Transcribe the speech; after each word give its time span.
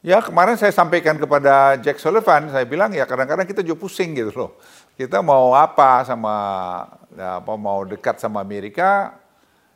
Ya 0.00 0.16
kemarin 0.24 0.56
saya 0.56 0.72
sampaikan 0.72 1.20
kepada 1.20 1.76
Jack 1.76 2.00
Sullivan, 2.00 2.48
saya 2.48 2.64
bilang 2.64 2.88
ya 2.88 3.04
kadang-kadang 3.04 3.44
kita 3.44 3.60
juga 3.60 3.84
pusing 3.84 4.16
gitu 4.16 4.32
loh. 4.32 4.50
Kita 4.96 5.20
mau 5.20 5.52
apa 5.52 6.08
sama, 6.08 6.36
ya, 7.12 7.36
apa 7.44 7.52
mau 7.60 7.84
dekat 7.84 8.16
sama 8.16 8.40
Amerika, 8.40 9.12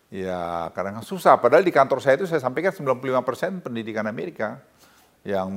ya 0.09 0.73
kadang-kadang 0.73 1.05
susah. 1.05 1.37
Padahal 1.37 1.61
di 1.61 1.69
kantor 1.69 2.01
saya 2.01 2.17
itu 2.17 2.25
saya 2.25 2.41
sampaikan 2.41 2.73
95% 2.73 3.61
pendidikan 3.69 4.09
Amerika. 4.09 4.65
Yang 5.29 5.49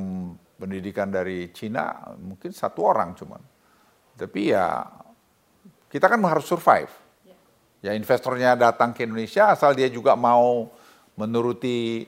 pendidikan 0.59 1.15
dari 1.15 1.47
Cina 1.55 2.11
mungkin 2.19 2.51
satu 2.51 2.83
orang 2.83 3.15
cuman. 3.15 3.39
Tapi 4.19 4.51
ya 4.51 4.83
kita 5.87 6.11
kan 6.11 6.19
harus 6.27 6.43
survive. 6.43 6.91
Ya 7.79 7.95
investornya 7.95 8.59
datang 8.59 8.91
ke 8.91 9.07
Indonesia 9.07 9.47
asal 9.47 9.71
dia 9.79 9.87
juga 9.87 10.19
mau 10.19 10.67
menuruti 11.15 12.03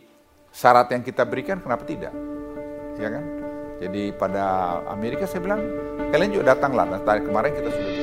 syarat 0.52 0.92
yang 0.92 1.06
kita 1.08 1.24
berikan, 1.24 1.64
kenapa 1.64 1.88
tidak? 1.88 2.12
Ya 3.00 3.10
kan? 3.10 3.24
Jadi 3.80 4.12
pada 4.12 4.80
Amerika 4.92 5.24
saya 5.24 5.40
bilang 5.40 5.64
kalian 6.12 6.36
juga 6.36 6.54
datanglah. 6.54 6.84
Nah, 6.84 7.00
kemarin 7.00 7.56
kita 7.56 7.70
sudah 7.72 7.94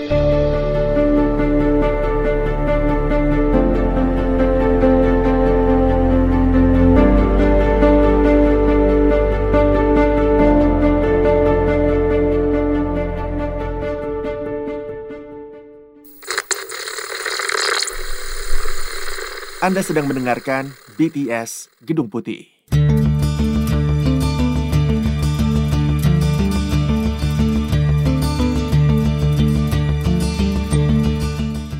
Anda 19.67 19.83
sedang 19.83 20.07
mendengarkan 20.07 20.79
BTS 20.95 21.75
Gedung 21.83 22.07
Putih. 22.07 22.56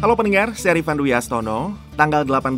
Halo 0.07 0.15
pendengar, 0.15 0.55
saya 0.55 0.79
Rifan 0.79 1.03
Dwi 1.03 1.11
Astono. 1.11 1.75
Tanggal 1.99 2.23
18 2.23 2.55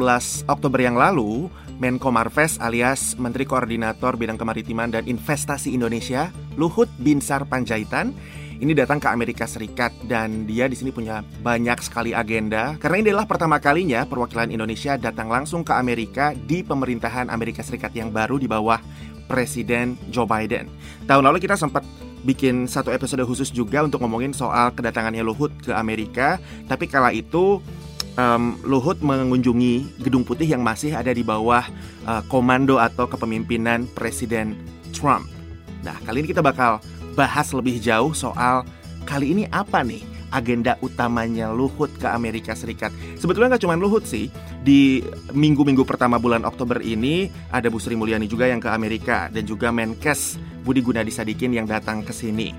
Oktober 0.53 0.85
yang 0.85 1.01
lalu, 1.01 1.49
Menko 1.81 2.13
Marves 2.13 2.61
alias 2.61 3.17
Menteri 3.17 3.49
Koordinator 3.49 4.21
Bidang 4.21 4.37
Kemaritiman 4.37 4.93
dan 4.93 5.09
Investasi 5.09 5.73
Indonesia, 5.73 6.29
Luhut 6.61 6.93
Binsar 7.01 7.49
Panjaitan, 7.49 8.13
ini 8.61 8.77
datang 8.77 9.01
ke 9.01 9.09
Amerika 9.09 9.49
Serikat 9.49 9.97
dan 10.05 10.45
dia 10.45 10.69
di 10.69 10.77
sini 10.77 10.93
punya 10.93 11.25
banyak 11.41 11.81
sekali 11.81 12.13
agenda 12.13 12.77
karena 12.77 13.01
ini 13.01 13.17
adalah 13.17 13.25
pertama 13.25 13.57
kalinya 13.65 14.05
perwakilan 14.05 14.53
Indonesia 14.53 15.01
datang 15.01 15.33
langsung 15.33 15.65
ke 15.65 15.73
Amerika 15.73 16.37
di 16.37 16.61
pemerintahan 16.61 17.33
Amerika 17.33 17.65
Serikat 17.65 17.97
yang 17.97 18.13
baru 18.13 18.37
di 18.37 18.45
bawah 18.45 18.77
Presiden 19.25 19.97
Joe 20.13 20.29
Biden. 20.29 20.69
Tahun 21.09 21.25
lalu 21.25 21.41
kita 21.41 21.57
sempat 21.57 21.81
bikin 22.27 22.67
satu 22.67 22.91
episode 22.91 23.23
khusus 23.27 23.51
juga 23.55 23.85
untuk 23.85 24.03
ngomongin 24.03 24.35
soal 24.35 24.75
kedatangannya 24.75 25.23
Luhut 25.23 25.53
ke 25.63 25.75
Amerika. 25.75 26.43
Tapi 26.67 26.91
kala 26.91 27.15
itu 27.15 27.63
um, 28.19 28.59
Luhut 28.67 28.99
mengunjungi 28.99 30.03
Gedung 30.03 30.27
Putih 30.27 30.51
yang 30.51 30.63
masih 30.67 30.93
ada 30.93 31.15
di 31.15 31.23
bawah 31.23 31.65
uh, 32.05 32.23
komando 32.27 32.83
atau 32.83 33.07
kepemimpinan 33.07 33.87
Presiden 33.95 34.59
Trump. 34.91 35.31
Nah, 35.87 35.95
kali 36.03 36.27
ini 36.27 36.29
kita 36.35 36.43
bakal 36.43 36.83
bahas 37.15 37.51
lebih 37.55 37.79
jauh 37.79 38.11
soal 38.15 38.67
kali 39.07 39.33
ini 39.33 39.45
apa 39.51 39.83
nih 39.83 40.18
agenda 40.31 40.77
utamanya 40.85 41.51
Luhut 41.53 41.93
ke 41.97 42.09
Amerika 42.09 42.53
Serikat. 42.53 42.93
Sebetulnya 43.17 43.57
nggak 43.57 43.65
cuma 43.65 43.79
Luhut 43.79 44.05
sih. 44.05 44.29
Di 44.63 45.01
minggu-minggu 45.33 45.85
pertama 45.89 46.21
bulan 46.21 46.45
Oktober 46.45 46.81
ini 46.85 47.33
ada 47.53 47.73
Bu 47.73 47.81
Sri 47.81 47.97
Mulyani 47.97 48.29
juga 48.29 48.49
yang 48.49 48.61
ke 48.61 48.69
Amerika 48.69 49.33
dan 49.33 49.49
juga 49.49 49.73
Menkes 49.73 50.37
Budi 50.65 50.85
Gunadi 50.85 51.09
Sadikin 51.09 51.57
yang 51.57 51.65
datang 51.65 52.05
ke 52.05 52.13
sini. 52.13 52.53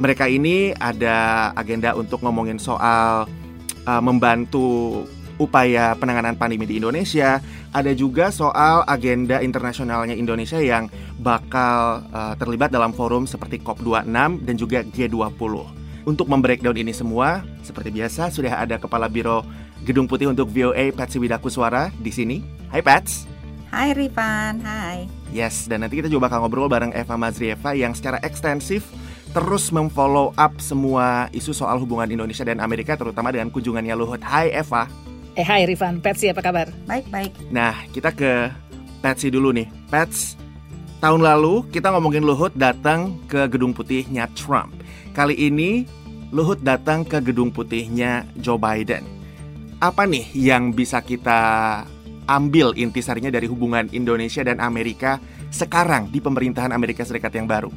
Mereka 0.00 0.24
ini 0.32 0.72
ada 0.72 1.50
agenda 1.52 1.92
untuk 1.92 2.24
ngomongin 2.24 2.56
soal 2.56 3.28
uh, 3.84 4.02
membantu 4.02 5.04
upaya 5.40 5.96
penanganan 5.96 6.36
pandemi 6.36 6.68
di 6.68 6.76
Indonesia, 6.76 7.40
ada 7.72 7.92
juga 7.96 8.28
soal 8.28 8.84
agenda 8.84 9.40
internasionalnya 9.40 10.12
Indonesia 10.12 10.60
yang 10.60 10.92
bakal 11.16 12.04
uh, 12.12 12.36
terlibat 12.36 12.68
dalam 12.68 12.92
forum 12.92 13.24
seperti 13.24 13.64
COP26 13.64 14.44
dan 14.44 14.54
juga 14.60 14.84
G20. 14.84 15.79
Untuk 16.08 16.32
membreakdown 16.32 16.80
ini 16.80 16.96
semua, 16.96 17.44
seperti 17.60 17.92
biasa 17.92 18.32
sudah 18.32 18.56
ada 18.64 18.80
Kepala 18.80 19.04
Biro 19.12 19.44
Gedung 19.84 20.08
Putih 20.08 20.32
untuk 20.32 20.48
VOA 20.48 20.92
Patsy 20.96 21.20
Widakuswara 21.20 21.92
di 22.00 22.08
sini. 22.08 22.40
Hai 22.72 22.80
Pats. 22.80 23.28
Hai 23.70 23.92
Rifan, 23.94 24.64
hai. 24.64 25.06
Yes, 25.30 25.70
dan 25.70 25.86
nanti 25.86 26.02
kita 26.02 26.10
juga 26.10 26.26
bakal 26.26 26.42
ngobrol 26.42 26.66
bareng 26.66 26.90
Eva 26.90 27.14
Mazrieva 27.14 27.70
yang 27.76 27.94
secara 27.94 28.18
ekstensif 28.26 28.88
terus 29.30 29.70
memfollow 29.70 30.34
up 30.34 30.58
semua 30.58 31.30
isu 31.30 31.54
soal 31.54 31.78
hubungan 31.78 32.10
Indonesia 32.10 32.42
dan 32.42 32.58
Amerika 32.58 32.98
terutama 32.98 33.30
dengan 33.30 33.52
kunjungannya 33.52 33.94
Luhut. 33.94 34.18
Hai 34.24 34.50
Eva. 34.50 34.90
Eh 35.38 35.46
hai 35.46 35.68
Rifan, 35.68 36.02
Patsy 36.02 36.32
apa 36.32 36.42
kabar? 36.42 36.66
Baik, 36.90 37.06
baik. 37.14 37.30
Nah, 37.54 37.86
kita 37.94 38.10
ke 38.10 38.50
Patsy 38.98 39.30
dulu 39.30 39.54
nih. 39.54 39.70
Pats, 39.86 40.34
tahun 40.98 41.22
lalu 41.22 41.70
kita 41.70 41.94
ngomongin 41.94 42.26
Luhut 42.26 42.50
datang 42.58 43.22
ke 43.30 43.46
Gedung 43.46 43.70
Putihnya 43.70 44.26
Trump. 44.34 44.79
Kali 45.10 45.34
ini 45.34 45.84
Luhut 46.30 46.62
datang 46.62 47.02
ke 47.02 47.18
gedung 47.18 47.50
putihnya 47.50 48.22
Joe 48.38 48.54
Biden. 48.54 49.02
Apa 49.82 50.06
nih 50.06 50.30
yang 50.30 50.70
bisa 50.70 51.02
kita 51.02 51.82
ambil 52.30 52.70
intisarinya 52.78 53.34
dari 53.34 53.50
hubungan 53.50 53.90
Indonesia 53.90 54.46
dan 54.46 54.62
Amerika 54.62 55.18
sekarang 55.50 56.06
di 56.14 56.22
pemerintahan 56.22 56.70
Amerika 56.70 57.02
Serikat 57.02 57.34
yang 57.34 57.50
baru? 57.50 57.74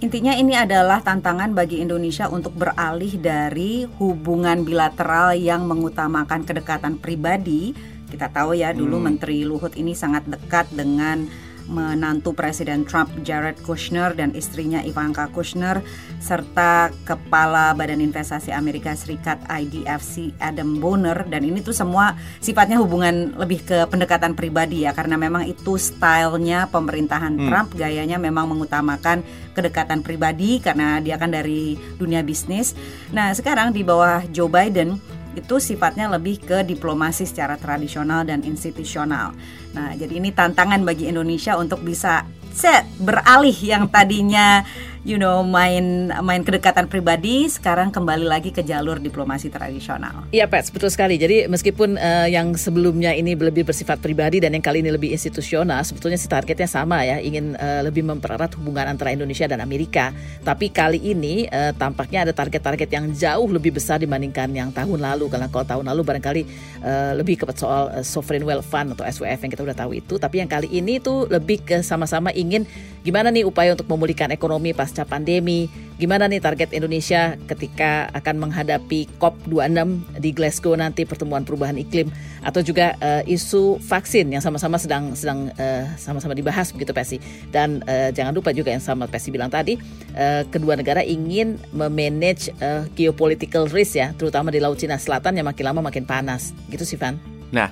Intinya 0.00 0.32
ini 0.32 0.56
adalah 0.56 1.04
tantangan 1.04 1.52
bagi 1.52 1.84
Indonesia 1.84 2.24
untuk 2.32 2.56
beralih 2.56 3.20
dari 3.20 3.84
hubungan 4.00 4.64
bilateral 4.64 5.36
yang 5.36 5.68
mengutamakan 5.68 6.48
kedekatan 6.48 6.96
pribadi. 6.96 7.76
Kita 8.08 8.32
tahu 8.32 8.56
ya 8.56 8.72
dulu 8.72 8.96
hmm. 8.96 9.04
Menteri 9.04 9.44
Luhut 9.44 9.76
ini 9.76 9.92
sangat 9.92 10.24
dekat 10.24 10.72
dengan 10.72 11.28
menantu 11.70 12.34
Presiden 12.34 12.82
Trump 12.82 13.08
Jared 13.22 13.62
Kushner 13.62 14.10
dan 14.18 14.34
istrinya 14.34 14.82
Ivanka 14.82 15.30
Kushner 15.30 15.78
serta 16.18 16.90
kepala 17.06 17.70
Badan 17.78 18.02
Investasi 18.02 18.50
Amerika 18.50 18.92
Serikat 18.98 19.38
IDFC 19.46 20.34
Adam 20.42 20.82
Bonner 20.82 21.22
dan 21.30 21.46
ini 21.46 21.62
tuh 21.62 21.72
semua 21.72 22.18
sifatnya 22.42 22.82
hubungan 22.82 23.38
lebih 23.38 23.62
ke 23.62 23.86
pendekatan 23.86 24.34
pribadi 24.34 24.82
ya 24.84 24.90
karena 24.90 25.14
memang 25.14 25.46
itu 25.46 25.78
stylenya 25.78 26.66
pemerintahan 26.68 27.38
hmm. 27.38 27.46
Trump 27.46 27.68
gayanya 27.78 28.18
memang 28.18 28.50
mengutamakan 28.50 29.22
kedekatan 29.54 30.02
pribadi 30.02 30.58
karena 30.58 30.98
dia 30.98 31.14
kan 31.16 31.30
dari 31.30 31.78
dunia 31.96 32.26
bisnis. 32.26 32.74
Nah 33.14 33.30
sekarang 33.30 33.70
di 33.70 33.86
bawah 33.86 34.26
Joe 34.34 34.50
Biden 34.50 34.98
itu 35.38 35.62
sifatnya 35.62 36.10
lebih 36.10 36.42
ke 36.42 36.66
diplomasi 36.66 37.22
secara 37.26 37.54
tradisional 37.54 38.26
dan 38.26 38.42
institusional. 38.42 39.34
Nah, 39.76 39.94
jadi 39.94 40.18
ini 40.18 40.34
tantangan 40.34 40.82
bagi 40.82 41.06
Indonesia 41.06 41.54
untuk 41.54 41.82
bisa 41.86 42.26
set 42.50 42.82
beralih 42.98 43.54
yang 43.54 43.86
tadinya 43.86 44.66
you 45.00 45.16
know 45.16 45.40
main 45.40 46.12
main 46.20 46.42
kedekatan 46.44 46.84
pribadi 46.84 47.48
sekarang 47.48 47.88
kembali 47.88 48.26
lagi 48.28 48.52
ke 48.52 48.60
jalur 48.60 49.00
diplomasi 49.00 49.48
tradisional. 49.48 50.28
Iya, 50.28 50.44
Pets, 50.44 50.68
betul 50.68 50.92
sekali. 50.92 51.16
Jadi 51.16 51.48
meskipun 51.48 51.96
uh, 51.96 52.28
yang 52.28 52.52
sebelumnya 52.56 53.16
ini 53.16 53.32
lebih 53.32 53.64
bersifat 53.64 53.98
pribadi 54.04 54.44
dan 54.44 54.52
yang 54.52 54.64
kali 54.64 54.84
ini 54.84 54.92
lebih 54.92 55.12
institusional, 55.12 55.80
sebetulnya 55.84 56.20
si 56.20 56.28
targetnya 56.28 56.68
sama 56.68 57.00
ya, 57.04 57.16
ingin 57.18 57.56
uh, 57.56 57.80
lebih 57.84 58.04
mempererat 58.04 58.52
hubungan 58.60 58.84
antara 58.84 59.12
Indonesia 59.14 59.48
dan 59.48 59.64
Amerika. 59.64 60.12
Tapi 60.44 60.68
kali 60.68 61.00
ini 61.00 61.48
uh, 61.48 61.72
tampaknya 61.72 62.28
ada 62.28 62.32
target-target 62.36 62.88
yang 62.92 63.08
jauh 63.16 63.48
lebih 63.48 63.80
besar 63.80 64.02
dibandingkan 64.02 64.52
yang 64.52 64.68
tahun 64.68 65.00
lalu. 65.00 65.32
Karena 65.32 65.48
kalau 65.48 65.64
tahun 65.64 65.84
lalu 65.88 66.02
barangkali 66.04 66.42
uh, 66.84 67.12
lebih 67.16 67.40
ke 67.40 67.44
soal 67.56 68.04
sovereign 68.04 68.44
wealth 68.44 68.68
fund 68.68 68.92
atau 68.92 69.08
SWF 69.08 69.48
yang 69.48 69.50
kita 69.52 69.62
udah 69.64 69.76
tahu 69.76 69.96
itu, 69.96 70.20
tapi 70.20 70.44
yang 70.44 70.50
kali 70.50 70.68
ini 70.68 71.00
tuh 71.00 71.24
lebih 71.30 71.64
ke 71.64 71.80
sama-sama 71.80 72.28
ingin 72.36 72.68
gimana 73.00 73.32
nih 73.32 73.48
upaya 73.48 73.72
untuk 73.72 73.88
memulihkan 73.88 74.28
ekonomi 74.28 74.76
pas 74.76 74.89
pasca 74.90 75.06
pandemi. 75.06 75.70
Gimana 76.02 76.26
nih 76.26 76.42
target 76.42 76.74
Indonesia 76.74 77.38
ketika 77.46 78.10
akan 78.10 78.42
menghadapi 78.42 79.06
COP26 79.22 80.18
di 80.18 80.34
Glasgow 80.34 80.74
nanti 80.74 81.06
pertemuan 81.06 81.46
perubahan 81.46 81.78
iklim 81.78 82.10
atau 82.42 82.58
juga 82.58 82.98
uh, 82.98 83.22
isu 83.22 83.78
vaksin 83.78 84.34
yang 84.34 84.42
sama-sama 84.42 84.80
sedang 84.82 85.14
sedang 85.14 85.54
uh, 85.54 85.84
sama-sama 85.94 86.34
dibahas 86.34 86.74
begitu 86.74 86.90
Pesi. 86.90 87.22
Dan 87.54 87.86
uh, 87.86 88.10
jangan 88.10 88.34
lupa 88.34 88.50
juga 88.50 88.74
yang 88.74 88.82
sama 88.82 89.06
Pesi 89.06 89.30
bilang 89.30 89.52
tadi 89.52 89.78
uh, 90.18 90.42
kedua 90.50 90.74
negara 90.74 91.06
ingin 91.06 91.62
memanage 91.70 92.50
uh, 92.58 92.82
geopolitical 92.98 93.70
risk 93.70 93.94
ya, 93.94 94.10
terutama 94.18 94.50
di 94.50 94.58
Laut 94.58 94.80
Cina 94.80 94.98
Selatan 94.98 95.38
yang 95.38 95.46
makin 95.46 95.64
lama 95.70 95.80
makin 95.86 96.02
panas. 96.02 96.50
Gitu 96.66 96.82
sih 96.82 96.98
Van. 96.98 97.20
Nah, 97.54 97.68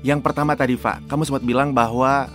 yang 0.00 0.24
pertama 0.24 0.56
tadi 0.56 0.80
Pak, 0.80 1.04
kamu 1.04 1.22
sempat 1.28 1.44
bilang 1.44 1.76
bahwa 1.76 2.32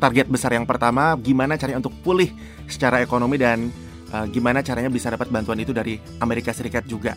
target 0.00 0.26
besar 0.26 0.50
yang 0.56 0.66
pertama 0.66 1.14
gimana 1.20 1.54
caranya 1.54 1.78
untuk 1.78 1.94
pulih 2.02 2.34
secara 2.66 2.98
ekonomi 2.98 3.38
dan 3.38 3.70
uh, 4.10 4.26
gimana 4.26 4.66
caranya 4.66 4.90
bisa 4.90 5.12
dapat 5.12 5.30
bantuan 5.30 5.62
itu 5.62 5.70
dari 5.70 6.02
Amerika 6.18 6.50
Serikat 6.50 6.88
juga. 6.90 7.14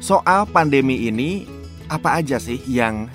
Soal 0.00 0.48
pandemi 0.48 1.06
ini 1.06 1.44
apa 1.92 2.16
aja 2.16 2.40
sih 2.40 2.58
yang 2.64 3.06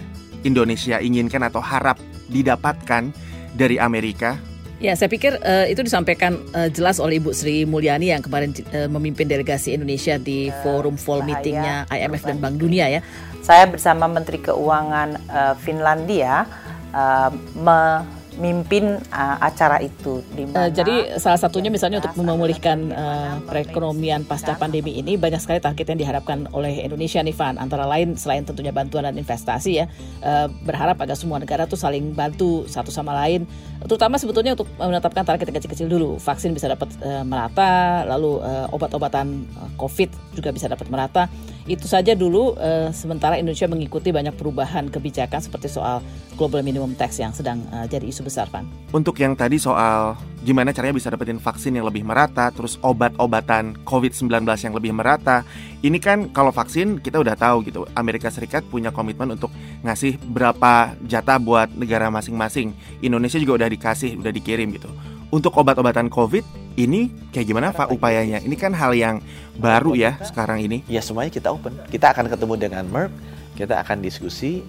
Indonesia 0.45 1.01
inginkan 1.01 1.41
atau 1.43 1.59
harap 1.59 1.97
didapatkan 2.29 3.09
dari 3.57 3.81
Amerika 3.81 4.37
Ya, 4.77 4.93
saya 4.93 5.09
pikir 5.09 5.41
uh, 5.41 5.65
itu 5.65 5.81
disampaikan 5.81 6.37
uh, 6.53 6.69
jelas 6.69 7.01
oleh 7.01 7.17
Ibu 7.17 7.33
Sri 7.33 7.65
Mulyani 7.65 8.13
yang 8.13 8.21
kemarin 8.21 8.53
uh, 8.77 8.85
memimpin 8.85 9.25
delegasi 9.25 9.73
Indonesia 9.73 10.21
di 10.21 10.53
forum 10.61 11.01
fall 11.01 11.25
meetingnya 11.25 11.89
IMF 11.89 12.21
dan 12.21 12.37
Bank 12.37 12.61
Dunia 12.61 12.85
ya. 12.85 13.01
Saya 13.41 13.65
bersama 13.65 14.05
Menteri 14.05 14.37
Keuangan 14.37 15.17
uh, 15.33 15.53
Finlandia 15.57 16.45
uh, 16.93 17.33
me 17.57 18.05
mimpin 18.37 19.01
uh, 19.11 19.37
acara 19.41 19.81
itu 19.81 20.21
di 20.33 20.45
mana 20.45 20.65
uh, 20.65 20.69
jadi 20.69 21.17
salah 21.17 21.41
satunya 21.41 21.73
misalnya 21.73 21.99
untuk 21.99 22.15
memulihkan 22.21 22.93
uh, 22.93 23.35
perekonomian 23.45 24.23
pasca 24.23 24.53
pandemi 24.55 24.97
ini 25.01 25.17
banyak 25.17 25.41
sekali 25.41 25.57
target 25.57 25.93
yang 25.93 25.99
diharapkan 25.99 26.45
oleh 26.53 26.85
Indonesia 26.85 27.19
nih 27.21 27.33
Van 27.33 27.57
antara 27.57 27.83
lain 27.89 28.13
selain 28.15 28.45
tentunya 28.45 28.69
bantuan 28.69 29.09
dan 29.09 29.17
investasi 29.17 29.83
ya 29.83 29.85
uh, 30.21 30.47
berharap 30.63 31.01
agar 31.01 31.17
semua 31.17 31.41
negara 31.41 31.65
tuh 31.65 31.77
saling 31.77 32.13
bantu 32.13 32.69
satu 32.69 32.93
sama 32.93 33.13
lain. 33.25 33.49
Terutama 33.83 34.17
sebetulnya 34.17 34.53
untuk 34.57 34.67
menetapkan 34.77 35.23
target 35.23 35.49
yang 35.49 35.57
kecil-kecil 35.61 35.87
dulu. 35.87 36.17
Vaksin 36.17 36.53
bisa 36.53 36.69
dapat 36.69 36.89
uh, 37.01 37.23
merata 37.25 38.03
lalu 38.05 38.41
uh, 38.41 38.67
obat-obatan 38.73 39.45
uh, 39.57 39.69
COVID 39.77 40.37
juga 40.37 40.49
bisa 40.53 40.69
dapat 40.69 40.87
merata 40.89 41.29
itu 41.67 41.83
saja 41.83 42.15
dulu 42.15 42.55
uh, 42.55 42.89
sementara 42.95 43.35
Indonesia 43.35 43.67
mengikuti 43.67 44.15
banyak 44.15 44.33
perubahan 44.39 44.87
kebijakan 44.87 45.43
seperti 45.43 45.67
soal 45.67 45.99
global 46.39 46.63
minimum 46.63 46.95
tax 46.95 47.19
yang 47.19 47.35
sedang 47.35 47.59
uh, 47.75 47.83
jadi 47.85 48.07
isu 48.07 48.23
besar, 48.23 48.47
Pan. 48.47 48.63
Untuk 48.95 49.19
yang 49.19 49.35
tadi 49.35 49.59
soal 49.59 50.15
gimana 50.47 50.71
caranya 50.71 50.95
bisa 50.95 51.11
dapetin 51.11 51.43
vaksin 51.43 51.75
yang 51.75 51.83
lebih 51.83 52.07
merata, 52.07 52.47
terus 52.55 52.79
obat-obatan 52.79 53.75
COVID-19 53.83 54.47
yang 54.47 54.73
lebih 54.73 54.95
merata, 54.95 55.43
ini 55.83 55.99
kan 55.99 56.31
kalau 56.31 56.55
vaksin 56.55 57.03
kita 57.03 57.19
udah 57.19 57.35
tahu 57.35 57.67
gitu, 57.67 57.83
Amerika 57.99 58.31
Serikat 58.31 58.63
punya 58.65 58.95
komitmen 58.95 59.35
untuk 59.35 59.51
ngasih 59.83 60.15
berapa 60.31 60.95
jatah 61.03 61.37
buat 61.37 61.67
negara 61.75 62.07
masing-masing. 62.07 62.71
Indonesia 63.03 63.37
juga 63.37 63.63
udah 63.63 63.69
dikasih, 63.69 64.15
udah 64.15 64.31
dikirim 64.31 64.71
gitu. 64.71 64.87
Untuk 65.27 65.51
obat-obatan 65.59 66.07
COVID 66.07 66.66
ini 66.77 67.09
kayak 67.33 67.45
gimana 67.49 67.73
Pak 67.73 67.89
upayanya? 67.89 68.37
Ini 68.39 68.55
kan 68.55 68.71
hal 68.77 68.93
yang 68.93 69.17
baru 69.57 69.97
ya 69.97 70.21
sekarang 70.21 70.61
ini. 70.61 70.85
Ya 70.85 71.01
semuanya 71.01 71.33
kita 71.33 71.49
open. 71.49 71.73
Kita 71.89 72.13
akan 72.13 72.29
ketemu 72.29 72.53
dengan 72.55 72.83
Merck, 72.85 73.11
kita 73.57 73.81
akan 73.81 74.05
diskusi. 74.05 74.61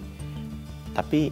Tapi 0.97 1.31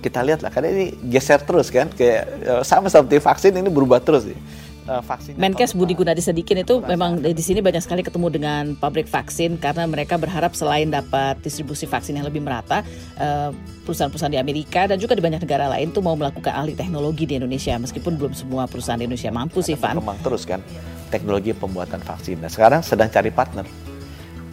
kita 0.00 0.24
lihat 0.24 0.40
lah 0.40 0.50
karena 0.54 0.72
ini 0.72 0.86
geser 1.10 1.42
terus 1.42 1.68
kan 1.68 1.90
kayak 1.90 2.22
eh, 2.40 2.62
sama 2.62 2.86
seperti 2.86 3.18
vaksin 3.18 3.52
ini 3.52 3.66
berubah 3.66 3.98
terus 3.98 4.30
sih 4.30 4.38
uh, 4.88 5.04
vaksin. 5.04 5.36
Menkes 5.36 5.76
Budi 5.76 5.92
Gunadi 5.92 6.24
Sadikin 6.24 6.64
itu 6.64 6.80
memang 6.80 7.20
di 7.20 7.42
sini 7.44 7.60
banyak 7.60 7.84
sekali 7.84 8.00
ketemu 8.00 8.32
dengan 8.32 8.62
pabrik 8.74 9.06
vaksin 9.06 9.60
karena 9.60 9.84
mereka 9.84 10.16
berharap 10.16 10.56
selain 10.56 10.88
dapat 10.88 11.38
distribusi 11.44 11.84
vaksin 11.84 12.16
yang 12.16 12.26
lebih 12.26 12.40
merata, 12.40 12.80
uh, 13.20 13.52
perusahaan-perusahaan 13.84 14.32
di 14.32 14.40
Amerika 14.40 14.88
dan 14.88 14.96
juga 14.96 15.12
di 15.12 15.22
banyak 15.22 15.44
negara 15.44 15.68
lain 15.68 15.92
tuh 15.92 16.00
mau 16.00 16.16
melakukan 16.16 16.56
ahli 16.56 16.72
teknologi 16.72 17.28
di 17.28 17.36
Indonesia 17.36 17.76
meskipun 17.76 18.16
belum 18.16 18.32
semua 18.32 18.64
perusahaan 18.64 18.98
di 18.98 19.04
Indonesia 19.06 19.30
mampu 19.30 19.60
sih, 19.60 19.76
Van. 19.76 20.00
Memang 20.00 20.18
terus 20.24 20.48
kan 20.48 20.64
teknologi 21.12 21.52
pembuatan 21.52 22.00
vaksin. 22.00 22.40
Nah, 22.40 22.50
sekarang 22.52 22.80
sedang 22.80 23.12
cari 23.12 23.28
partner. 23.32 23.64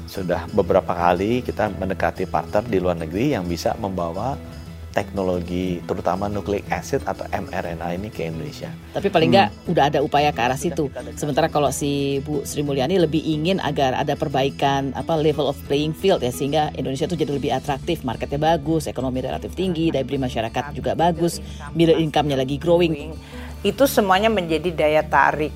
Sudah 0.05 0.47
beberapa 0.55 0.95
kali 0.95 1.43
kita 1.43 1.75
mendekati 1.75 2.23
partner 2.29 2.63
di 2.63 2.77
luar 2.79 2.95
negeri 2.95 3.35
yang 3.35 3.43
bisa 3.43 3.75
membawa 3.75 4.39
teknologi 4.95 5.83
terutama 5.83 6.31
nucleic 6.31 6.63
acid 6.71 7.03
atau 7.03 7.27
mRNA 7.27 7.99
ini 7.99 8.07
ke 8.07 8.31
Indonesia. 8.31 8.71
Tapi 8.95 9.11
paling 9.11 9.27
nggak 9.27 9.49
hmm. 9.51 9.71
udah 9.75 9.83
ada 9.91 9.99
upaya 9.99 10.31
ke 10.31 10.39
arah 10.39 10.55
situ. 10.55 10.87
Sementara 11.19 11.51
kalau 11.51 11.67
si 11.75 12.23
Bu 12.23 12.47
Sri 12.47 12.63
Mulyani 12.63 12.95
lebih 12.95 13.19
ingin 13.19 13.59
agar 13.59 13.91
ada 13.99 14.15
perbaikan 14.15 14.95
apa 14.95 15.19
level 15.19 15.51
of 15.51 15.59
playing 15.67 15.91
field 15.91 16.23
ya 16.23 16.31
sehingga 16.31 16.71
Indonesia 16.79 17.11
tuh 17.11 17.19
jadi 17.19 17.35
lebih 17.35 17.51
atraktif, 17.51 18.07
marketnya 18.07 18.39
bagus, 18.39 18.87
ekonomi 18.87 19.19
relatif 19.19 19.51
tinggi, 19.51 19.91
daya 19.91 20.07
beli 20.07 20.23
masyarakat 20.23 20.71
juga 20.71 20.95
bagus, 20.95 21.43
middle 21.75 21.99
income-nya 21.99 22.39
lagi 22.39 22.55
growing. 22.55 23.11
Itu 23.67 23.89
semuanya 23.91 24.31
menjadi 24.31 24.71
daya 24.71 25.03
tarik 25.03 25.51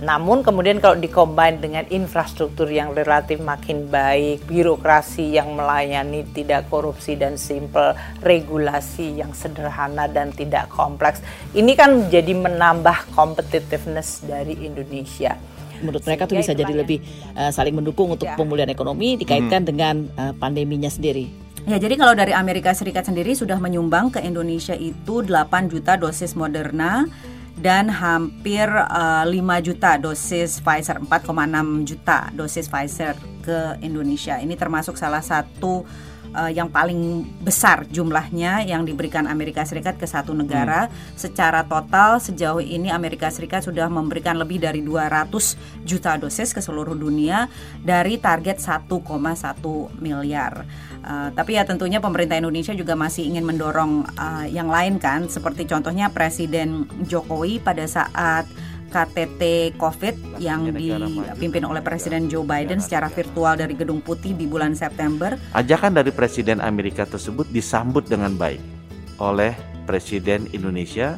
namun 0.00 0.40
kemudian 0.40 0.80
kalau 0.80 0.96
dikombin 0.96 1.60
dengan 1.60 1.84
infrastruktur 1.92 2.70
yang 2.70 2.96
relatif 2.96 3.42
makin 3.42 3.90
baik, 3.92 4.44
birokrasi 4.48 5.36
yang 5.36 5.52
melayani 5.54 6.24
tidak 6.32 6.66
korupsi 6.72 7.18
dan 7.18 7.36
simple, 7.36 7.92
regulasi 8.24 9.20
yang 9.20 9.34
sederhana 9.36 10.08
dan 10.08 10.32
tidak 10.32 10.70
kompleks, 10.72 11.20
ini 11.52 11.76
kan 11.76 12.08
jadi 12.08 12.32
menambah 12.32 13.12
competitiveness 13.12 14.24
dari 14.24 14.56
Indonesia 14.64 15.36
menurut 15.80 16.04
mereka 16.04 16.28
tuh 16.28 16.36
bisa 16.36 16.52
jadi 16.52 16.76
lebih 16.76 17.00
uh, 17.32 17.48
saling 17.48 17.72
mendukung 17.72 18.12
untuk 18.12 18.28
ya. 18.28 18.36
pemulihan 18.36 18.68
ekonomi 18.68 19.16
dikaitkan 19.16 19.64
hmm. 19.64 19.68
dengan 19.68 19.94
uh, 20.20 20.32
pandeminya 20.36 20.92
sendiri. 20.92 21.32
Ya, 21.68 21.76
jadi 21.76 22.00
kalau 22.00 22.16
dari 22.16 22.32
Amerika 22.32 22.72
Serikat 22.72 23.04
sendiri 23.04 23.36
sudah 23.36 23.60
menyumbang 23.60 24.08
ke 24.08 24.24
Indonesia 24.24 24.72
itu 24.72 25.20
8 25.20 25.68
juta 25.68 26.00
dosis 26.00 26.32
Moderna, 26.32 27.04
dan 27.60 27.92
hampir 27.92 28.66
uh, 28.66 29.22
eh, 29.28 29.36
5 29.36 29.66
juta 29.68 30.00
dosis 30.00 30.64
Pfizer, 30.64 30.96
4,6 31.04 31.84
juta 31.84 32.32
dosis 32.32 32.66
Pfizer 32.66 33.14
ke 33.44 33.76
Indonesia. 33.84 34.40
Ini 34.40 34.56
termasuk 34.56 34.96
salah 34.96 35.20
satu 35.20 35.84
uh, 36.34 36.50
yang 36.50 36.72
paling 36.72 37.26
besar 37.42 37.84
jumlahnya 37.90 38.64
yang 38.66 38.86
diberikan 38.86 39.26
Amerika 39.28 39.62
Serikat 39.66 40.00
ke 40.00 40.06
satu 40.08 40.32
negara. 40.32 40.88
Hmm. 40.88 40.92
Secara 41.18 41.66
total 41.66 42.22
sejauh 42.22 42.62
ini 42.62 42.88
Amerika 42.88 43.28
Serikat 43.28 43.66
sudah 43.66 43.86
memberikan 43.92 44.40
lebih 44.40 44.62
dari 44.62 44.80
200 44.80 45.84
juta 45.84 46.16
dosis 46.16 46.56
ke 46.56 46.64
seluruh 46.64 46.96
dunia 46.96 47.50
dari 47.82 48.16
target 48.16 48.62
1,1 48.62 48.88
miliar. 50.00 50.64
Uh, 51.00 51.32
tapi 51.32 51.56
ya 51.56 51.64
tentunya 51.64 51.96
pemerintah 51.96 52.36
Indonesia 52.36 52.76
juga 52.76 52.92
masih 52.92 53.24
ingin 53.24 53.44
mendorong 53.48 54.04
uh, 54.20 54.44
yang 54.44 54.68
lain 54.68 55.00
kan, 55.00 55.26
seperti 55.32 55.64
contohnya 55.64 56.12
Presiden 56.12 56.84
Jokowi 57.08 57.56
pada 57.60 57.88
saat 57.88 58.44
KTT 58.90 59.74
COVID 59.78 60.42
yang 60.42 60.66
dipimpin 60.74 61.62
oleh 61.62 61.78
Presiden 61.80 62.26
Joe 62.26 62.42
Biden 62.42 62.82
secara 62.82 63.06
virtual 63.06 63.54
dari 63.54 63.78
Gedung 63.78 64.02
Putih 64.02 64.34
di 64.34 64.50
bulan 64.50 64.74
September. 64.74 65.38
Ajakan 65.54 65.94
dari 65.94 66.10
Presiden 66.10 66.58
Amerika 66.58 67.06
tersebut 67.06 67.46
disambut 67.54 68.10
dengan 68.10 68.34
baik 68.34 68.60
oleh 69.22 69.54
Presiden 69.86 70.50
Indonesia 70.50 71.16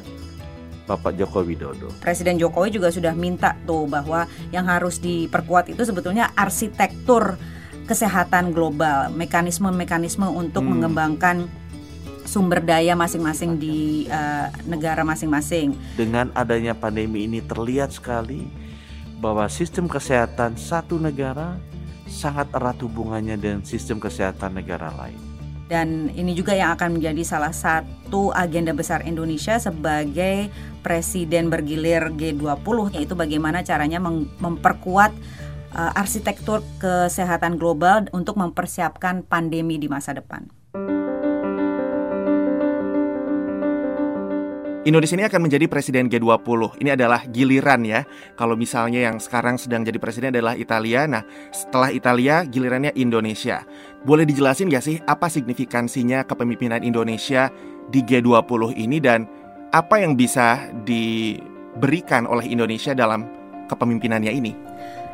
Bapak 0.84 1.16
Joko 1.16 1.40
Widodo. 1.40 1.88
Presiden 2.04 2.36
Jokowi 2.36 2.74
juga 2.74 2.92
sudah 2.92 3.16
minta 3.16 3.56
tuh 3.64 3.88
bahwa 3.88 4.28
yang 4.52 4.68
harus 4.68 5.00
diperkuat 5.00 5.72
itu 5.72 5.82
sebetulnya 5.88 6.34
arsitektur 6.36 7.40
kesehatan 7.92 8.56
global, 8.56 9.12
mekanisme-mekanisme 9.12 10.24
untuk 10.24 10.64
hmm. 10.64 10.72
mengembangkan 10.72 11.36
sumber 12.24 12.64
daya 12.64 12.96
masing-masing 12.96 13.60
di 13.60 14.08
uh, 14.08 14.48
negara 14.64 15.04
masing-masing. 15.04 15.76
Dengan 16.00 16.32
adanya 16.32 16.72
pandemi 16.72 17.28
ini 17.28 17.44
terlihat 17.44 17.92
sekali 17.92 18.48
bahwa 19.20 19.44
sistem 19.52 19.84
kesehatan 19.84 20.56
satu 20.56 20.96
negara 20.96 21.60
sangat 22.08 22.48
erat 22.56 22.80
hubungannya 22.80 23.36
dengan 23.36 23.60
sistem 23.60 24.00
kesehatan 24.00 24.56
negara 24.56 24.88
lain. 24.96 25.20
Dan 25.68 26.12
ini 26.12 26.36
juga 26.36 26.52
yang 26.52 26.76
akan 26.76 27.00
menjadi 27.00 27.24
salah 27.24 27.52
satu 27.52 28.28
agenda 28.32 28.76
besar 28.76 29.08
Indonesia 29.08 29.56
sebagai 29.56 30.52
presiden 30.84 31.48
bergilir 31.48 32.12
G20 32.12 32.92
yaitu 32.92 33.16
bagaimana 33.16 33.64
caranya 33.64 33.96
memperkuat 34.36 35.16
uh, 35.74 35.92
arsitektur 35.96 36.60
kesehatan 36.78 37.56
global 37.56 38.06
untuk 38.12 38.38
mempersiapkan 38.38 39.24
pandemi 39.24 39.76
di 39.80 39.88
masa 39.88 40.16
depan. 40.16 40.48
Indonesia 44.82 45.14
ini 45.14 45.26
akan 45.30 45.46
menjadi 45.46 45.70
presiden 45.70 46.10
G20. 46.10 46.82
Ini 46.82 46.98
adalah 46.98 47.22
giliran 47.30 47.86
ya. 47.86 48.02
Kalau 48.34 48.58
misalnya 48.58 49.06
yang 49.06 49.22
sekarang 49.22 49.54
sedang 49.54 49.86
jadi 49.86 49.94
presiden 50.02 50.34
adalah 50.34 50.58
Italia, 50.58 51.06
nah 51.06 51.22
setelah 51.54 51.94
Italia 51.94 52.42
gilirannya 52.42 52.90
Indonesia. 52.98 53.62
Boleh 54.02 54.26
dijelasin 54.26 54.66
gak 54.66 54.82
sih 54.82 54.98
apa 55.06 55.30
signifikansinya 55.30 56.26
kepemimpinan 56.26 56.82
Indonesia 56.82 57.46
di 57.94 58.02
G20 58.02 58.74
ini 58.74 58.98
dan 58.98 59.22
apa 59.70 60.02
yang 60.02 60.18
bisa 60.18 60.66
diberikan 60.82 62.26
oleh 62.26 62.50
Indonesia 62.50 62.90
dalam 62.90 63.30
kepemimpinannya 63.70 64.34
ini? 64.34 64.71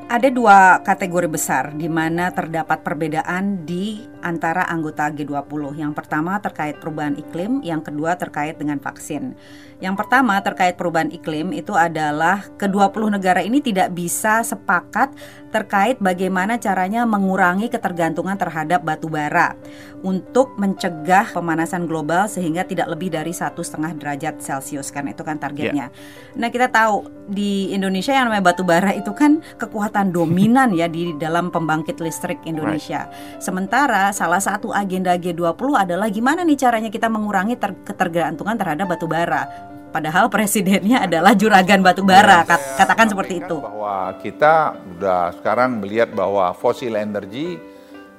Ada 0.08 0.32
dua 0.32 0.80
kategori 0.80 1.28
besar 1.28 1.76
di 1.76 1.84
mana 1.84 2.32
terdapat 2.32 2.80
perbedaan 2.80 3.68
di 3.68 4.08
antara 4.24 4.64
anggota 4.64 5.12
G20. 5.12 5.76
Yang 5.76 5.92
pertama 5.92 6.40
terkait 6.40 6.80
perubahan 6.80 7.12
iklim, 7.20 7.60
yang 7.60 7.84
kedua 7.84 8.16
terkait 8.16 8.56
dengan 8.56 8.80
vaksin. 8.80 9.36
Yang 9.84 9.94
pertama 10.00 10.40
terkait 10.40 10.80
perubahan 10.80 11.12
iklim 11.12 11.52
itu 11.52 11.76
adalah 11.76 12.40
ke-20 12.56 13.20
negara 13.20 13.44
ini 13.44 13.60
tidak 13.60 13.92
bisa 13.92 14.40
sepakat 14.40 15.12
terkait 15.52 16.00
bagaimana 16.00 16.56
caranya 16.56 17.04
mengurangi 17.04 17.68
ketergantungan 17.68 18.40
terhadap 18.40 18.80
batu 18.80 19.12
bara 19.12 19.60
untuk 20.02 20.54
mencegah 20.60 21.34
pemanasan 21.34 21.90
global 21.90 22.30
sehingga 22.30 22.62
tidak 22.62 22.90
lebih 22.94 23.10
dari 23.10 23.34
satu 23.34 23.62
setengah 23.66 23.98
derajat 23.98 24.38
Celcius 24.38 24.94
kan 24.94 25.10
itu 25.10 25.22
kan 25.26 25.38
targetnya. 25.40 25.90
Yeah. 25.90 26.38
Nah 26.38 26.48
kita 26.54 26.70
tahu 26.70 27.10
di 27.28 27.74
Indonesia 27.74 28.14
yang 28.14 28.30
namanya 28.30 28.54
batu 28.54 28.62
bara 28.62 28.94
itu 28.94 29.10
kan 29.12 29.42
kekuatan 29.58 30.14
dominan 30.14 30.70
ya 30.72 30.86
di 30.86 31.14
dalam 31.18 31.50
pembangkit 31.50 31.98
listrik 31.98 32.38
Indonesia. 32.46 33.10
Right. 33.10 33.42
Sementara 33.42 34.14
salah 34.14 34.40
satu 34.40 34.70
agenda 34.70 35.18
G20 35.18 35.58
adalah 35.74 36.06
gimana 36.08 36.46
nih 36.46 36.58
caranya 36.58 36.90
kita 36.92 37.10
mengurangi 37.10 37.58
ter 37.58 37.74
ketergantungan 37.82 38.54
terhadap 38.54 38.86
batu 38.86 39.10
bara 39.10 39.76
Padahal 39.88 40.28
presidennya 40.28 41.08
adalah 41.08 41.32
juragan 41.32 41.80
batu 41.80 42.04
bara, 42.04 42.44
ya, 42.44 42.56
katakan 42.76 43.08
seperti 43.08 43.40
itu. 43.40 43.56
Bahwa 43.56 44.12
kita 44.20 44.76
sudah 44.76 45.32
sekarang 45.40 45.80
melihat 45.80 46.12
bahwa 46.12 46.52
fosil 46.52 46.92
energi 46.92 47.56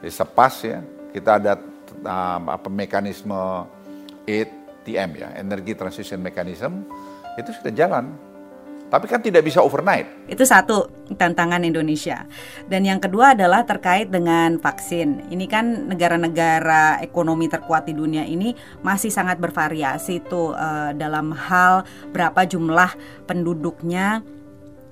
sepas 0.01 0.65
ya, 0.65 0.81
kita 1.13 1.37
ada 1.37 1.53
uh, 2.05 2.39
apa 2.45 2.69
mekanisme 2.71 3.65
ATM 4.25 5.09
ya, 5.17 5.29
Energy 5.37 5.73
Transition 5.73 6.21
Mechanism 6.21 6.85
itu 7.37 7.49
sudah 7.55 7.71
jalan 7.71 8.13
tapi 8.89 9.05
kan 9.05 9.21
tidak 9.21 9.45
bisa 9.45 9.61
overnight. 9.61 10.09
Itu 10.25 10.41
satu 10.43 10.89
tantangan 11.13 11.61
Indonesia. 11.61 12.25
Dan 12.65 12.89
yang 12.89 12.97
kedua 12.97 13.37
adalah 13.37 13.61
terkait 13.61 14.09
dengan 14.09 14.57
vaksin. 14.57 15.29
Ini 15.29 15.45
kan 15.45 15.85
negara-negara 15.85 16.97
ekonomi 17.05 17.45
terkuat 17.45 17.85
di 17.85 17.93
dunia 17.93 18.25
ini 18.25 18.57
masih 18.81 19.13
sangat 19.13 19.37
bervariasi 19.37 20.25
tuh 20.25 20.57
uh, 20.57 20.91
dalam 20.97 21.29
hal 21.37 21.85
berapa 22.09 22.49
jumlah 22.49 22.97
penduduknya 23.29 24.25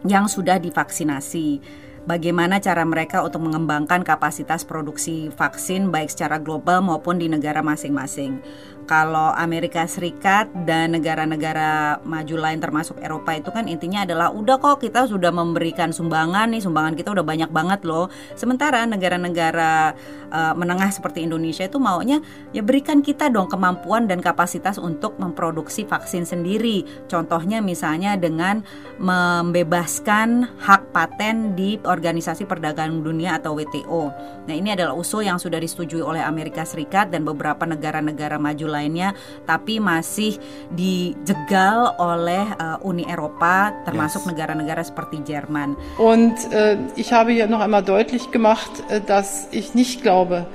yang 0.06 0.30
sudah 0.30 0.62
divaksinasi 0.62 1.58
bagaimana 2.08 2.64
cara 2.64 2.88
mereka 2.88 3.22
untuk 3.22 3.44
mengembangkan 3.44 4.02
kapasitas 4.08 4.64
produksi 4.64 5.28
vaksin 5.36 5.92
baik 5.92 6.08
secara 6.08 6.40
global 6.40 6.80
maupun 6.80 7.20
di 7.20 7.28
negara 7.28 7.60
masing-masing. 7.60 8.40
Kalau 8.88 9.36
Amerika 9.36 9.84
Serikat 9.84 10.48
dan 10.64 10.96
negara-negara 10.96 12.00
maju 12.08 12.36
lain 12.40 12.64
termasuk 12.64 12.96
Eropa 13.04 13.36
itu 13.36 13.52
kan 13.52 13.68
intinya 13.68 14.08
adalah 14.08 14.32
udah 14.32 14.56
kok 14.64 14.80
kita 14.80 15.12
sudah 15.12 15.28
memberikan 15.28 15.92
sumbangan 15.92 16.56
nih, 16.56 16.64
sumbangan 16.64 16.96
kita 16.96 17.12
udah 17.12 17.28
banyak 17.28 17.52
banget 17.52 17.84
loh. 17.84 18.08
Sementara 18.40 18.88
negara-negara 18.88 19.92
uh, 20.32 20.54
menengah 20.56 20.88
seperti 20.88 21.28
Indonesia 21.28 21.68
itu 21.68 21.84
maunya 21.84 22.24
ya 22.56 22.64
berikan 22.64 23.04
kita 23.04 23.28
dong 23.28 23.52
kemampuan 23.52 24.08
dan 24.08 24.24
kapasitas 24.24 24.80
untuk 24.80 25.20
memproduksi 25.20 25.84
vaksin 25.84 26.24
sendiri. 26.24 26.88
Contohnya 27.12 27.60
misalnya 27.60 28.16
dengan 28.16 28.64
membebaskan 29.04 30.48
hak 30.64 30.96
paten 30.96 31.60
di 31.60 31.76
Organisasi 31.84 32.48
Perdagangan 32.48 33.04
Dunia 33.04 33.36
atau 33.36 33.52
WTO. 33.60 34.16
Nah, 34.48 34.56
ini 34.56 34.72
adalah 34.72 34.96
usul 34.96 35.28
yang 35.28 35.36
sudah 35.36 35.60
disetujui 35.60 36.00
oleh 36.00 36.24
Amerika 36.24 36.64
Serikat 36.64 37.12
dan 37.12 37.28
beberapa 37.28 37.68
negara-negara 37.68 38.40
maju 38.40 38.77
lainnya, 38.78 39.18
tapi 39.50 39.82
masih 39.82 40.38
dijegal 40.70 41.98
oleh 41.98 42.46
uh, 42.62 42.78
Uni 42.86 43.10
Eropa, 43.10 43.74
termasuk 43.82 44.30
negara-negara 44.30 44.86
yes. 44.86 44.94
seperti 44.94 45.26
Jerman. 45.26 45.74
Und 45.98 46.38
uh, 46.54 46.78
ich 46.94 47.10
habe 47.10 47.34
hier 47.34 47.50
noch 47.50 47.66
einmal 47.66 47.82
deutlich 47.82 48.30
gemacht, 48.30 48.70
uh, 48.94 49.02
dass 49.02 49.50
ich 49.50 49.74
nicht 49.74 50.06
glaube, 50.06 50.46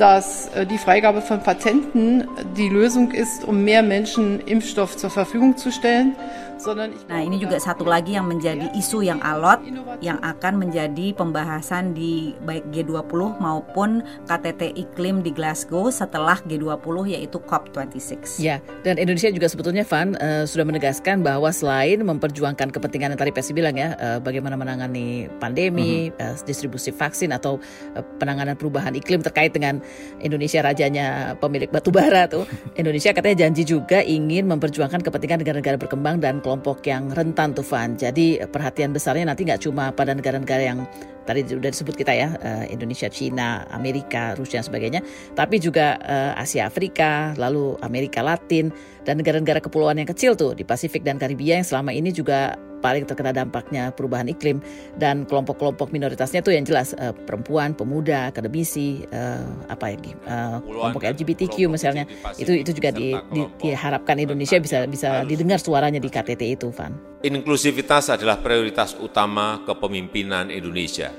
dass 0.00 0.48
äh, 0.48 0.64
die 0.66 0.78
Freigabe 0.78 1.20
von 1.20 1.42
Patenten 1.42 2.26
die 2.56 2.70
Lösung 2.70 3.12
ist, 3.12 3.44
um 3.44 3.62
mehr 3.62 3.82
Menschen 3.82 4.40
Impfstoff 4.40 4.96
zur 4.96 5.10
Verfügung 5.10 5.56
zu 5.56 5.70
stellen, 5.70 6.16
Nah 7.08 7.20
ini 7.24 7.40
juga 7.40 7.56
satu 7.56 7.88
lagi 7.88 8.20
yang 8.20 8.28
menjadi 8.28 8.68
isu 8.76 9.00
yang 9.00 9.16
alot 9.24 9.64
yang 10.04 10.20
akan 10.20 10.60
menjadi 10.60 11.16
pembahasan 11.16 11.96
di 11.96 12.36
baik 12.44 12.68
G20 12.68 13.40
maupun 13.40 14.04
KTT 14.28 14.76
iklim 14.76 15.24
di 15.24 15.32
Glasgow 15.32 15.88
setelah 15.88 16.36
G20 16.44 17.16
yaitu 17.16 17.40
COP26. 17.40 18.44
Ya, 18.44 18.60
dan 18.84 19.00
Indonesia 19.00 19.32
juga 19.32 19.48
sebetulnya 19.48 19.88
Van 19.88 20.12
uh, 20.20 20.44
sudah 20.44 20.68
menegaskan 20.68 21.24
bahwa 21.24 21.48
selain 21.48 22.04
memperjuangkan 22.04 22.68
kepentingan 22.76 23.16
yang 23.16 23.20
tadi 23.20 23.32
Pesi 23.32 23.56
bilang 23.56 23.80
ya, 23.80 23.96
uh, 23.96 24.18
bagaimana 24.20 24.60
menangani 24.60 25.32
pandemi, 25.40 26.12
uh-huh. 26.12 26.36
uh, 26.36 26.44
distribusi 26.44 26.92
vaksin 26.92 27.32
atau 27.32 27.56
uh, 27.96 28.04
penanganan 28.20 28.52
perubahan 28.60 28.92
iklim 28.92 29.24
terkait 29.24 29.56
dengan 29.56 29.80
Indonesia 30.20 30.60
rajanya 30.60 31.34
pemilik 31.40 31.68
batu 31.72 31.88
bara 31.90 32.28
tuh. 32.28 32.44
Indonesia 32.80 33.10
katanya 33.10 33.46
janji 33.46 33.64
juga 33.64 34.04
ingin 34.04 34.46
memperjuangkan 34.50 35.00
kepentingan 35.00 35.42
negara-negara 35.42 35.76
berkembang 35.80 36.20
dan 36.20 36.44
kelompok 36.44 36.84
yang 36.86 37.08
rentan 37.10 37.56
tuh 37.56 37.64
Van. 37.64 37.96
Jadi 37.96 38.40
perhatian 38.44 38.92
besarnya 38.92 39.28
nanti 39.28 39.48
nggak 39.48 39.62
cuma 39.64 39.90
pada 39.94 40.12
negara-negara 40.12 40.62
yang 40.62 40.84
tadi 41.24 41.44
sudah 41.46 41.70
disebut 41.70 41.94
kita 41.96 42.12
ya 42.12 42.28
uh, 42.40 42.64
Indonesia, 42.68 43.08
Cina, 43.08 43.64
Amerika, 43.70 44.34
Rusia 44.36 44.60
dan 44.60 44.66
sebagainya, 44.66 45.00
tapi 45.36 45.60
juga 45.60 46.00
uh, 46.02 46.32
Asia 46.36 46.68
Afrika, 46.68 47.32
lalu 47.36 47.76
Amerika 47.84 48.20
Latin 48.24 48.72
dan 49.04 49.20
negara-negara 49.20 49.64
kepulauan 49.64 49.98
yang 50.00 50.08
kecil 50.08 50.36
tuh 50.36 50.52
di 50.52 50.62
Pasifik 50.62 51.02
dan 51.02 51.16
Karibia 51.16 51.60
yang 51.60 51.66
selama 51.66 51.90
ini 51.90 52.12
juga 52.12 52.56
paling 52.80 53.04
terkena 53.04 53.30
dampaknya 53.30 53.92
perubahan 53.92 54.26
iklim 54.26 54.58
dan 54.96 55.28
kelompok-kelompok 55.28 55.92
minoritasnya 55.92 56.40
tuh 56.40 56.56
yang 56.56 56.64
jelas 56.64 56.96
uh, 56.96 57.12
perempuan, 57.12 57.76
pemuda, 57.76 58.32
akademisi, 58.32 59.04
uh, 59.12 59.44
apa 59.68 59.94
lagi 59.94 60.16
uh, 60.26 60.64
kelompok 60.64 61.04
LGBTQ 61.04 61.68
misalnya 61.68 62.08
itu 62.40 62.64
itu 62.64 62.72
juga 62.72 62.90
di, 62.90 63.12
di, 63.30 63.42
diharapkan 63.60 64.16
Indonesia 64.16 64.56
bisa 64.58 64.88
bisa 64.88 65.22
didengar 65.28 65.60
suaranya 65.60 66.00
di 66.00 66.08
KTT 66.08 66.42
itu, 66.56 66.72
Van. 66.72 66.96
Inklusivitas 67.20 68.08
adalah 68.08 68.40
prioritas 68.40 68.96
utama 68.96 69.60
kepemimpinan 69.68 70.48
Indonesia. 70.48 71.12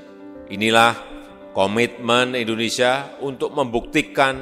Inilah 0.50 0.96
komitmen 1.52 2.34
Indonesia 2.34 3.12
untuk 3.20 3.52
membuktikan 3.52 4.40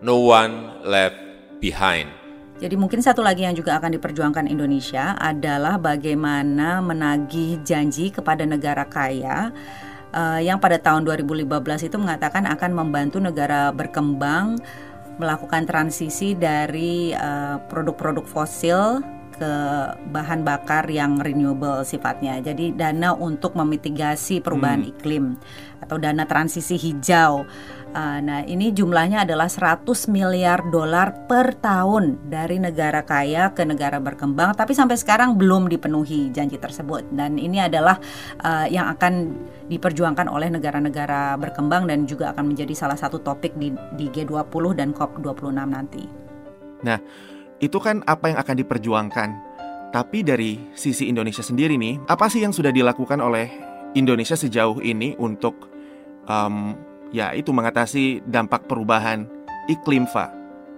no 0.00 0.22
one 0.30 0.80
left 0.86 1.18
behind. 1.58 2.08
Jadi 2.56 2.72
mungkin 2.72 3.04
satu 3.04 3.20
lagi 3.20 3.44
yang 3.44 3.52
juga 3.52 3.76
akan 3.76 4.00
diperjuangkan 4.00 4.48
Indonesia 4.48 5.12
adalah 5.20 5.76
bagaimana 5.76 6.80
menagih 6.80 7.60
janji 7.60 8.08
kepada 8.08 8.48
negara 8.48 8.88
kaya 8.88 9.52
uh, 10.16 10.40
yang 10.40 10.56
pada 10.56 10.80
tahun 10.80 11.04
2015 11.04 11.44
itu 11.84 11.96
mengatakan 12.00 12.48
akan 12.48 12.70
membantu 12.72 13.20
negara 13.20 13.68
berkembang 13.76 14.56
melakukan 15.20 15.68
transisi 15.68 16.32
dari 16.32 17.12
uh, 17.12 17.60
produk-produk 17.68 18.24
fosil 18.24 19.04
ke 19.36 19.52
bahan 20.10 20.42
bakar 20.42 20.88
yang 20.88 21.20
renewable 21.20 21.84
sifatnya. 21.84 22.40
Jadi 22.40 22.72
dana 22.72 23.12
untuk 23.12 23.52
memitigasi 23.54 24.40
perubahan 24.40 24.82
hmm. 24.82 24.92
iklim 24.96 25.24
atau 25.84 26.00
dana 26.00 26.24
transisi 26.24 26.80
hijau. 26.80 27.44
Uh, 27.96 28.20
nah, 28.20 28.44
ini 28.44 28.76
jumlahnya 28.76 29.24
adalah 29.24 29.48
100 29.48 29.88
miliar 30.12 30.68
dolar 30.68 31.24
per 31.24 31.56
tahun 31.56 32.28
dari 32.28 32.60
negara 32.60 33.00
kaya 33.00 33.56
ke 33.56 33.64
negara 33.64 33.96
berkembang, 33.96 34.52
tapi 34.52 34.76
sampai 34.76 35.00
sekarang 35.00 35.32
belum 35.40 35.72
dipenuhi 35.72 36.28
janji 36.28 36.60
tersebut. 36.60 37.08
Dan 37.08 37.40
ini 37.40 37.56
adalah 37.56 37.96
uh, 38.44 38.68
yang 38.68 38.92
akan 38.92 39.32
diperjuangkan 39.72 40.28
oleh 40.28 40.52
negara-negara 40.52 41.40
berkembang 41.40 41.88
dan 41.88 42.04
juga 42.04 42.36
akan 42.36 42.52
menjadi 42.52 42.76
salah 42.76 43.00
satu 43.00 43.16
topik 43.24 43.56
di, 43.56 43.72
di 43.96 44.12
G20 44.12 44.64
dan 44.76 44.92
COP26 44.92 45.56
nanti. 45.56 46.04
Nah, 46.84 47.00
itu 47.60 47.78
kan 47.80 48.04
apa 48.04 48.32
yang 48.32 48.38
akan 48.40 48.56
diperjuangkan. 48.60 49.30
Tapi 49.94 50.20
dari 50.26 50.60
sisi 50.76 51.08
Indonesia 51.08 51.40
sendiri 51.40 51.80
nih, 51.80 52.04
apa 52.10 52.28
sih 52.28 52.44
yang 52.44 52.52
sudah 52.52 52.74
dilakukan 52.74 53.16
oleh 53.22 53.48
Indonesia 53.96 54.36
sejauh 54.36 54.82
ini 54.84 55.16
untuk 55.16 55.72
um, 56.28 56.76
ya 57.14 57.32
itu 57.32 57.54
mengatasi 57.54 58.20
dampak 58.28 58.68
perubahan 58.68 59.24
iklim, 59.72 60.04
Pak. 60.04 60.36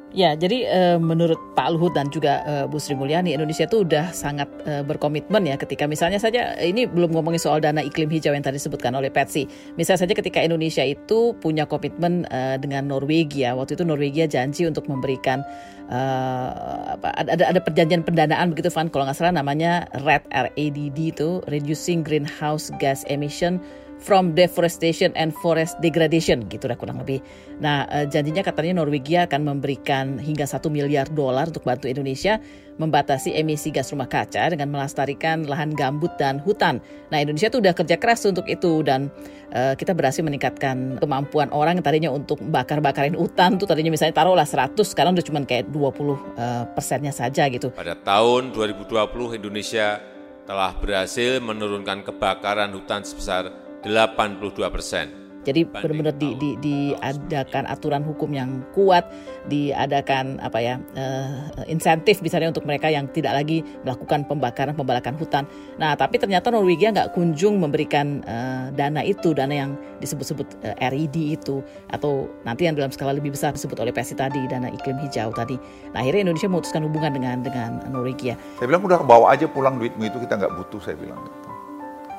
Ya, 0.08 0.32
jadi 0.32 0.64
uh, 0.73 0.97
menurut 0.97 1.37
Pak 1.52 1.68
Luhut 1.76 1.92
dan 1.92 2.08
juga 2.08 2.40
uh, 2.49 2.64
Bu 2.64 2.80
Sri 2.80 2.97
Mulyani, 2.97 3.37
Indonesia 3.37 3.68
itu 3.68 3.85
udah 3.85 4.08
sangat 4.16 4.49
uh, 4.64 4.80
berkomitmen 4.80 5.44
ya 5.44 5.61
ketika 5.61 5.85
misalnya 5.85 6.16
saja 6.16 6.56
ini 6.64 6.88
belum 6.88 7.12
ngomongin 7.12 7.37
soal 7.37 7.61
dana 7.61 7.85
iklim 7.85 8.08
hijau 8.08 8.32
yang 8.32 8.40
tadi 8.40 8.56
disebutkan 8.56 8.97
oleh 8.97 9.12
Patsy. 9.12 9.44
Misalnya 9.76 10.08
saja 10.08 10.14
ketika 10.16 10.40
Indonesia 10.40 10.80
itu 10.80 11.37
punya 11.37 11.68
komitmen 11.68 12.25
uh, 12.32 12.56
dengan 12.56 12.88
Norwegia, 12.88 13.52
waktu 13.52 13.76
itu 13.76 13.85
Norwegia 13.85 14.25
janji 14.25 14.64
untuk 14.64 14.88
memberikan 14.88 15.44
uh, 15.88 16.97
apa, 16.97 17.09
ada 17.16 17.45
ada 17.49 17.61
perjanjian 17.61 18.04
pendanaan 18.04 18.52
begitu 18.52 18.71
Van. 18.73 18.88
Kalau 18.88 19.09
nggak 19.09 19.18
salah 19.18 19.35
namanya 19.35 19.88
RED 20.04 20.25
RADD 20.30 20.99
itu 20.99 21.40
Reducing 21.49 22.04
Greenhouse 22.04 22.71
Gas 22.78 23.02
Emission 23.09 23.61
from 23.99 24.33
deforestation 24.33 25.11
and 25.19 25.35
forest 25.43 25.76
degradation 25.83 26.47
gitu 26.47 26.71
lah 26.71 26.78
kurang 26.78 27.02
lebih. 27.02 27.19
Nah 27.59 27.85
uh, 27.90 28.07
janjinya 28.07 28.47
katanya 28.47 28.81
Norwegia 28.81 29.26
akan 29.26 29.55
memberikan 29.55 30.17
hingga 30.17 30.47
satu 30.47 30.71
miliar 30.71 31.11
dolar 31.11 31.50
untuk 31.50 31.67
bantu 31.67 31.90
Indonesia 31.90 32.38
membatasi 32.78 33.35
emisi 33.35 33.75
gas 33.75 33.90
rumah 33.90 34.07
kaca 34.07 34.55
dengan 34.55 34.71
melestarikan 34.71 35.45
lahan 35.50 35.75
gambut 35.75 36.14
dan 36.14 36.38
hutan. 36.38 36.78
Nah 37.11 37.19
Indonesia 37.19 37.50
tuh 37.50 37.59
udah 37.59 37.75
kerja 37.75 37.99
keras 37.99 38.23
untuk 38.23 38.47
itu 38.47 38.87
dan 38.87 39.11
uh, 39.50 39.75
kita 39.75 39.93
berhasil 39.93 40.23
meningkatkan 40.23 40.97
kemampuan 41.02 41.50
orang 41.50 41.83
yang 41.83 41.85
tadinya 41.85 42.11
untuk 42.14 42.38
bakar-bakarin 42.38 43.19
hutan 43.19 43.59
tuh 43.59 43.67
tadinya 43.67 43.90
misalnya 43.90 44.14
taruhlah 44.14 44.47
100 44.47 44.78
sekarang 44.78 45.19
udah 45.19 45.26
cuma 45.26 45.43
kayak 45.43 45.67
20 45.75 45.75
uh, 45.75 45.90
eh, 46.38 46.64
persennya 46.73 47.11
saja 47.11 47.50
gitu. 47.50 47.75
Pada 47.75 47.99
tahun 47.99 48.55
2020 48.55 49.43
Indonesia 49.43 49.99
telah 50.47 50.73
berhasil 50.78 51.43
menurunkan 51.45 52.07
kebakaran 52.07 52.73
hutan 52.73 53.05
sebesar 53.05 53.67
82 53.87 54.75
persen 54.75 55.28
Jadi 55.49 55.64
benar-benar 55.64 56.12
di, 56.20 56.37
di, 56.37 56.52
diadakan 56.61 57.64
aturan 57.73 58.04
hukum 58.04 58.37
yang 58.37 58.61
kuat, 58.76 59.08
diadakan 59.49 60.37
apa 60.44 60.58
ya 60.61 60.76
uh, 60.92 61.64
insentif 61.64 62.20
misalnya 62.20 62.52
untuk 62.52 62.68
mereka 62.68 62.92
yang 62.92 63.08
tidak 63.16 63.32
lagi 63.32 63.64
melakukan 63.80 64.28
pembakaran 64.28 64.76
pembalakan 64.76 65.16
hutan. 65.16 65.49
Nah 65.80 65.97
tapi 65.97 66.20
ternyata 66.20 66.52
Norwegia 66.52 66.92
nggak 66.92 67.16
kunjung 67.16 67.64
memberikan 67.64 68.20
uh, 68.28 68.68
dana 68.76 69.00
itu, 69.00 69.32
dana 69.32 69.54
yang 69.56 69.73
disebut-sebut 70.04 70.68
uh, 70.68 70.76
RED 70.85 71.16
itu 71.16 71.64
atau 71.97 72.28
nanti 72.44 72.68
yang 72.68 72.76
dalam 72.76 72.92
skala 72.92 73.16
lebih 73.16 73.32
besar 73.32 73.56
disebut 73.56 73.80
oleh 73.80 73.94
Pesi 73.94 74.12
tadi 74.12 74.44
dana 74.52 74.68
iklim 74.68 75.00
hijau 75.00 75.32
tadi. 75.32 75.56
Nah 75.97 76.04
akhirnya 76.04 76.28
Indonesia 76.28 76.50
memutuskan 76.50 76.85
hubungan 76.85 77.16
dengan 77.16 77.40
dengan 77.40 77.88
Norwegia. 77.88 78.37
Saya 78.61 78.68
bilang 78.68 78.85
udah 78.85 79.00
bawa 79.00 79.32
aja 79.32 79.49
pulang 79.49 79.80
duitmu 79.80 80.12
itu 80.12 80.20
kita 80.20 80.37
nggak 80.37 80.52
butuh 80.61 80.82
saya 80.85 80.99
bilang. 81.00 81.25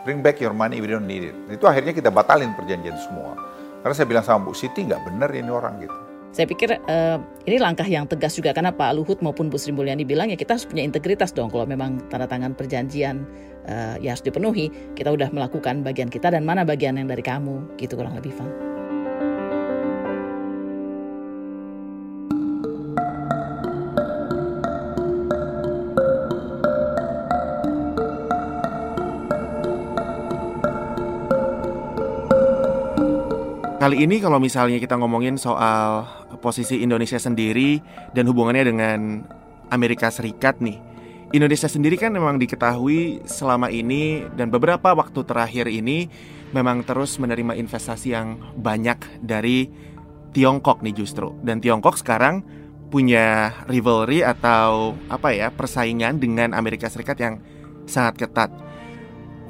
Bring 0.08 0.24
back 0.24 0.40
your 0.40 0.56
money, 0.56 0.80
we 0.80 0.88
don't 0.88 1.04
need 1.04 1.28
it. 1.28 1.36
Itu 1.52 1.68
akhirnya 1.68 1.92
kita 1.92 2.08
batalin 2.08 2.56
perjanjian 2.56 2.96
semua. 3.04 3.36
Karena 3.84 3.96
saya 3.96 4.08
bilang 4.08 4.24
sama 4.24 4.48
Bu 4.48 4.56
Siti 4.56 4.88
nggak 4.88 5.04
benar 5.08 5.32
ini 5.36 5.52
orang 5.52 5.84
gitu. 5.84 5.98
Saya 6.30 6.46
pikir 6.46 6.78
uh, 6.78 7.18
ini 7.50 7.58
langkah 7.58 7.90
yang 7.90 8.06
tegas 8.06 8.38
juga 8.38 8.54
karena 8.54 8.70
Pak 8.70 8.94
Luhut 8.94 9.18
maupun 9.26 9.50
Bu 9.50 9.58
Sri 9.58 9.74
Mulyani 9.74 10.06
bilang 10.06 10.30
ya 10.30 10.38
kita 10.38 10.56
harus 10.56 10.70
punya 10.70 10.86
integritas 10.86 11.34
dong 11.34 11.50
kalau 11.50 11.66
memang 11.66 11.98
tanda 12.14 12.30
tangan 12.30 12.54
perjanjian 12.54 13.26
uh, 13.66 13.98
ya 13.98 14.14
harus 14.14 14.22
dipenuhi. 14.22 14.70
Kita 14.94 15.10
udah 15.10 15.34
melakukan 15.34 15.82
bagian 15.82 16.08
kita 16.08 16.30
dan 16.30 16.46
mana 16.46 16.62
bagian 16.62 17.02
yang 17.02 17.10
dari 17.10 17.26
kamu 17.26 17.76
gitu 17.82 17.98
kurang 17.98 18.14
lebih 18.14 18.30
Van. 18.38 18.69
Kali 33.80 34.04
ini 34.04 34.20
kalau 34.20 34.44
misalnya 34.44 34.76
kita 34.76 35.00
ngomongin 35.00 35.40
soal 35.40 36.04
posisi 36.44 36.84
Indonesia 36.84 37.16
sendiri 37.16 37.80
dan 38.12 38.28
hubungannya 38.28 38.68
dengan 38.68 39.24
Amerika 39.72 40.12
Serikat 40.12 40.60
nih. 40.60 40.76
Indonesia 41.32 41.72
sendiri 41.72 41.96
kan 41.96 42.12
memang 42.12 42.44
diketahui 42.44 43.24
selama 43.24 43.72
ini 43.72 44.28
dan 44.36 44.52
beberapa 44.52 44.92
waktu 44.92 45.24
terakhir 45.24 45.72
ini 45.72 46.12
memang 46.52 46.84
terus 46.84 47.16
menerima 47.24 47.56
investasi 47.56 48.12
yang 48.12 48.36
banyak 48.60 49.00
dari 49.24 49.72
Tiongkok 50.36 50.84
nih 50.84 51.00
justru. 51.00 51.32
Dan 51.40 51.64
Tiongkok 51.64 51.96
sekarang 51.96 52.44
punya 52.92 53.56
rivalry 53.72 54.28
atau 54.28 54.92
apa 55.08 55.32
ya 55.32 55.56
persaingan 55.56 56.20
dengan 56.20 56.52
Amerika 56.52 56.92
Serikat 56.92 57.16
yang 57.16 57.40
sangat 57.88 58.28
ketat. 58.28 58.52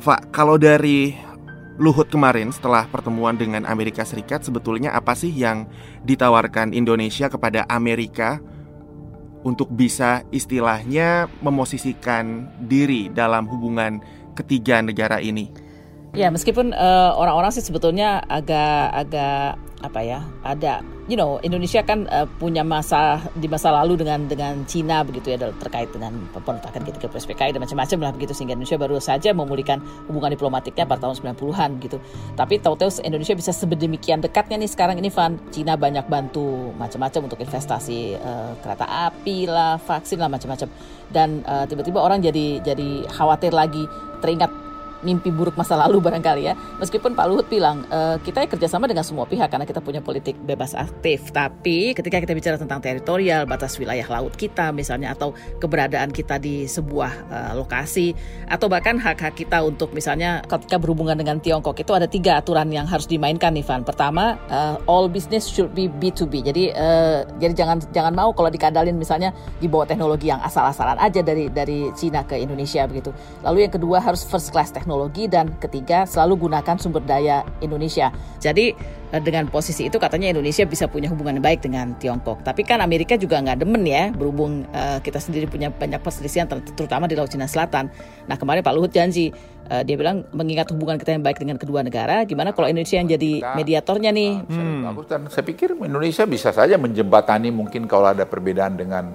Pak, 0.06 0.30
kalau 0.30 0.62
dari 0.62 1.18
Luhut 1.80 2.12
kemarin 2.12 2.52
setelah 2.52 2.92
pertemuan 2.92 3.40
dengan 3.40 3.64
Amerika 3.64 4.04
Serikat 4.04 4.44
sebetulnya 4.44 4.92
apa 4.92 5.16
sih 5.16 5.32
yang 5.32 5.64
ditawarkan 6.04 6.76
Indonesia 6.76 7.32
kepada 7.32 7.64
Amerika 7.72 8.44
untuk 9.48 9.72
bisa 9.72 10.28
istilahnya 10.36 11.32
memosisikan 11.40 12.52
diri 12.68 13.08
dalam 13.08 13.48
hubungan 13.48 14.04
ketiga 14.36 14.84
negara 14.84 15.24
ini? 15.24 15.48
Ya 16.12 16.28
meskipun 16.28 16.76
uh, 16.76 17.16
orang-orang 17.16 17.56
sih 17.56 17.64
sebetulnya 17.64 18.28
agak-agak 18.28 19.56
apa 19.80 20.04
ya 20.04 20.20
ada 20.44 20.84
you 21.08 21.16
know 21.16 21.40
Indonesia 21.40 21.80
kan 21.80 22.04
uh, 22.12 22.28
punya 22.38 22.62
masa 22.68 23.24
di 23.40 23.48
masa 23.48 23.72
lalu 23.72 23.96
dengan 24.04 24.28
dengan 24.28 24.62
Cina 24.68 25.02
begitu 25.08 25.32
ya 25.32 25.40
terkait 25.40 25.88
dengan 25.96 26.14
pemberontakan 26.36 26.84
ketika 26.84 27.08
PSPKI 27.08 27.56
dan 27.56 27.64
macam-macam 27.64 27.98
lah 28.04 28.12
begitu 28.12 28.36
sehingga 28.36 28.60
Indonesia 28.60 28.78
baru 28.78 29.00
saja 29.00 29.32
memulihkan 29.32 29.80
hubungan 30.12 30.36
diplomatiknya 30.36 30.84
pada 30.84 31.08
tahun 31.08 31.36
90-an 31.36 31.70
gitu. 31.80 31.98
Tapi 32.36 32.60
tahu-tahu 32.60 33.02
Indonesia 33.02 33.34
bisa 33.34 33.56
sedemikian 33.56 34.20
dekatnya 34.20 34.60
nih 34.60 34.70
sekarang 34.70 35.00
ini 35.00 35.10
Van 35.10 35.40
Cina 35.50 35.80
banyak 35.80 36.06
bantu 36.12 36.76
macam-macam 36.76 37.32
untuk 37.32 37.40
investasi 37.40 38.20
uh, 38.20 38.54
kereta 38.60 38.86
api 39.10 39.48
lah, 39.48 39.80
vaksin 39.80 40.20
lah 40.20 40.30
macam-macam. 40.30 40.68
Dan 41.10 41.42
uh, 41.48 41.66
tiba-tiba 41.66 42.04
orang 42.04 42.22
jadi 42.22 42.62
jadi 42.62 43.10
khawatir 43.10 43.56
lagi 43.56 43.82
teringat 44.22 44.69
mimpi 45.01 45.32
buruk 45.32 45.56
masa 45.56 45.79
lalu 45.79 46.01
barangkali 46.08 46.44
ya. 46.46 46.53
Meskipun 46.79 47.15
Pak 47.15 47.25
Luhut 47.29 47.48
bilang 47.48 47.86
e, 47.88 48.20
kita 48.24 48.46
kerjasama 48.50 48.86
dengan 48.89 49.06
semua 49.06 49.25
pihak 49.25 49.48
karena 49.50 49.65
kita 49.65 49.79
punya 49.79 50.03
politik 50.03 50.36
bebas 50.44 50.75
aktif. 50.75 51.32
Tapi 51.32 51.96
ketika 51.96 52.20
kita 52.20 52.34
bicara 52.36 52.56
tentang 52.60 52.84
teritorial, 52.84 53.48
batas 53.48 53.79
wilayah 53.79 54.06
laut 54.10 54.36
kita 54.36 54.70
misalnya 54.75 55.15
atau 55.15 55.32
keberadaan 55.58 56.12
kita 56.12 56.38
di 56.38 56.65
sebuah 56.70 57.12
uh, 57.32 57.51
lokasi 57.58 58.12
atau 58.50 58.68
bahkan 58.70 59.00
hak-hak 59.00 59.36
kita 59.36 59.62
untuk 59.63 59.91
misalnya 59.91 60.44
ketika 60.46 60.77
berhubungan 60.77 61.15
dengan 61.15 61.39
Tiongkok 61.39 61.77
itu 61.79 61.91
ada 61.96 62.06
tiga 62.06 62.39
aturan 62.39 62.70
yang 62.70 62.86
harus 62.86 63.06
dimainkan 63.06 63.53
nih. 63.56 63.65
Pertama, 63.69 64.38
uh, 64.50 64.76
all 64.89 65.06
business 65.08 65.45
should 65.45 65.71
be 65.78 65.88
B2B. 65.88 66.41
Jadi 66.45 66.74
uh, 66.74 67.24
jadi 67.38 67.54
jangan 67.54 67.78
jangan 67.93 68.13
mau 68.13 68.34
kalau 68.34 68.50
dikadalin 68.50 68.97
misalnya 68.97 69.32
dibawa 69.62 69.86
teknologi 69.86 70.30
yang 70.30 70.41
asal-asalan 70.41 70.97
aja 70.97 71.21
dari 71.21 71.47
dari 71.50 71.93
Cina 71.93 72.26
ke 72.26 72.38
Indonesia 72.38 72.86
begitu. 72.89 73.13
Lalu 73.45 73.69
yang 73.69 73.74
kedua 73.74 74.02
harus 74.02 74.26
first 74.26 74.50
class 74.50 74.74
teknologi 74.74 74.88
teknologi 74.89 75.30
dan 75.30 75.54
ketiga 75.62 76.10
selalu 76.10 76.49
gunakan 76.49 76.82
sumber 76.82 77.06
daya 77.06 77.45
Indonesia. 77.62 78.10
Jadi 78.41 78.73
eh, 79.13 79.21
dengan 79.21 79.45
posisi 79.54 79.86
itu 79.86 80.02
katanya 80.02 80.34
Indonesia 80.34 80.65
bisa 80.65 80.89
punya 80.89 81.13
hubungan 81.13 81.38
yang 81.38 81.45
baik 81.45 81.62
dengan 81.62 81.93
Tiongkok. 82.02 82.41
Tapi 82.41 82.65
kan 82.65 82.82
Amerika 82.82 83.13
juga 83.13 83.38
nggak 83.38 83.62
demen 83.62 83.86
ya 83.86 84.10
berhubung 84.10 84.65
uh, 84.73 84.97
kita 84.97 85.21
sendiri 85.21 85.45
punya 85.45 85.69
banyak 85.69 86.02
perselisihan 86.02 86.49
terutama 86.49 87.06
di 87.06 87.13
Laut 87.13 87.30
Cina 87.30 87.45
Selatan. 87.45 87.93
Nah 88.25 88.34
kemarin 88.34 88.65
Pak 88.65 88.73
Luhut 88.73 88.89
janji 88.89 89.30
uh, 89.69 89.86
dia 89.86 89.93
bilang 89.93 90.25
mengingat 90.34 90.73
hubungan 90.73 90.97
kita 90.97 91.13
yang 91.13 91.21
baik 91.21 91.38
dengan 91.38 91.62
kedua 91.62 91.86
negara, 91.86 92.25
gimana 92.25 92.49
kalau 92.49 92.65
Indonesia 92.65 92.97
yang 92.97 93.13
jadi 93.13 93.45
mediatornya 93.62 94.10
nih? 94.10 94.32
Hmm. 94.49 94.89
Bagus 94.89 95.06
dan 95.06 95.30
saya 95.30 95.45
pikir 95.45 95.78
Indonesia 95.78 96.25
bisa 96.25 96.49
saja 96.49 96.82
menjembatani 96.82 97.54
mungkin 97.54 97.86
kalau 97.86 98.10
ada 98.10 98.25
perbedaan 98.25 98.73
dengan 98.73 99.13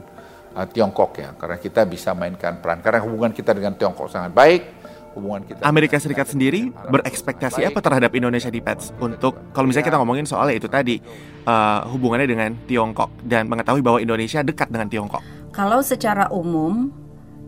uh, 0.54 0.66
Tiongkok 0.70 1.18
ya, 1.18 1.34
karena 1.34 1.58
kita 1.58 1.82
bisa 1.82 2.14
mainkan 2.14 2.62
peran. 2.62 2.78
Karena 2.78 3.02
hubungan 3.02 3.34
kita 3.34 3.50
dengan 3.50 3.74
Tiongkok 3.74 4.06
sangat 4.06 4.30
baik 4.30 4.84
hubungan 5.14 5.46
kita. 5.46 5.62
Amerika 5.64 5.96
Serikat 5.96 6.29
sendiri 6.29 6.68
berekspektasi 6.70 7.64
apa 7.64 7.79
terhadap 7.81 8.11
Indonesia 8.12 8.50
di 8.50 8.61
PETS 8.61 8.98
untuk 8.98 9.38
kalau 9.55 9.70
misalnya 9.70 9.88
kita 9.94 9.98
ngomongin 10.03 10.27
soal 10.27 10.50
itu 10.53 10.66
tadi 10.66 10.98
uh, 11.46 11.87
hubungannya 11.88 12.29
dengan 12.29 12.50
Tiongkok 12.66 13.11
dan 13.24 13.46
mengetahui 13.46 13.81
bahwa 13.81 13.98
Indonesia 14.03 14.42
dekat 14.42 14.68
dengan 14.68 14.90
Tiongkok. 14.90 15.22
Kalau 15.55 15.81
secara 15.81 16.29
umum 16.35 16.90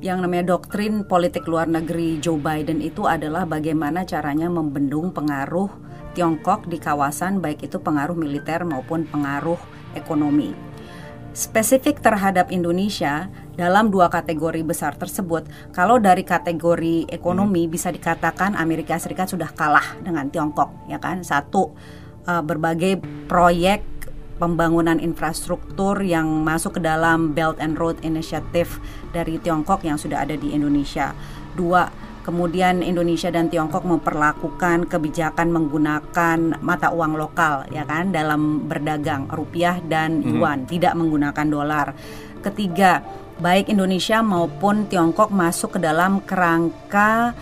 yang 0.04 0.20
namanya 0.20 0.56
doktrin 0.56 1.02
politik 1.08 1.48
luar 1.48 1.66
negeri 1.66 2.20
Joe 2.20 2.38
Biden 2.38 2.84
itu 2.84 3.08
adalah 3.08 3.48
bagaimana 3.48 4.04
caranya 4.04 4.46
membendung 4.46 5.10
pengaruh 5.10 5.68
Tiongkok 6.16 6.64
di 6.64 6.80
kawasan 6.80 7.44
baik 7.44 7.68
itu 7.68 7.76
pengaruh 7.76 8.16
militer 8.16 8.64
maupun 8.64 9.04
pengaruh 9.04 9.60
ekonomi. 9.92 10.65
Spesifik 11.36 12.00
terhadap 12.00 12.48
Indonesia, 12.48 13.28
dalam 13.60 13.92
dua 13.92 14.08
kategori 14.08 14.64
besar 14.64 14.96
tersebut, 14.96 15.44
kalau 15.68 16.00
dari 16.00 16.24
kategori 16.24 17.12
ekonomi 17.12 17.68
hmm. 17.68 17.72
bisa 17.76 17.92
dikatakan 17.92 18.56
Amerika 18.56 18.96
Serikat 18.96 19.28
sudah 19.28 19.52
kalah 19.52 20.00
dengan 20.00 20.32
Tiongkok, 20.32 20.88
ya 20.88 20.96
kan? 20.96 21.20
Satu 21.20 21.76
uh, 22.24 22.40
berbagai 22.40 23.04
proyek 23.28 23.84
pembangunan 24.40 24.96
infrastruktur 24.96 26.00
yang 26.00 26.24
masuk 26.40 26.80
ke 26.80 26.80
dalam 26.80 27.36
Belt 27.36 27.60
and 27.60 27.76
Road 27.76 28.00
Initiative 28.00 28.80
dari 29.12 29.36
Tiongkok 29.36 29.84
yang 29.84 30.00
sudah 30.00 30.24
ada 30.24 30.40
di 30.40 30.56
Indonesia. 30.56 31.12
Dua, 31.52 31.84
kemudian 32.26 32.82
Indonesia 32.82 33.30
dan 33.30 33.46
Tiongkok 33.46 33.86
memperlakukan 33.86 34.90
kebijakan 34.90 35.54
menggunakan 35.54 36.58
mata 36.58 36.90
uang 36.90 37.14
lokal 37.14 37.70
ya 37.70 37.86
kan 37.86 38.10
dalam 38.10 38.66
berdagang 38.66 39.30
rupiah 39.30 39.78
dan 39.86 40.26
hmm. 40.26 40.34
yuan, 40.34 40.58
hmm. 40.66 40.68
tidak 40.68 40.98
menggunakan 40.98 41.46
dolar. 41.46 41.94
Ketiga, 42.42 43.06
baik 43.38 43.70
Indonesia 43.70 44.26
maupun 44.26 44.90
Tiongkok 44.90 45.30
masuk 45.30 45.78
ke 45.78 45.80
dalam 45.86 46.18
kerangka 46.26 47.38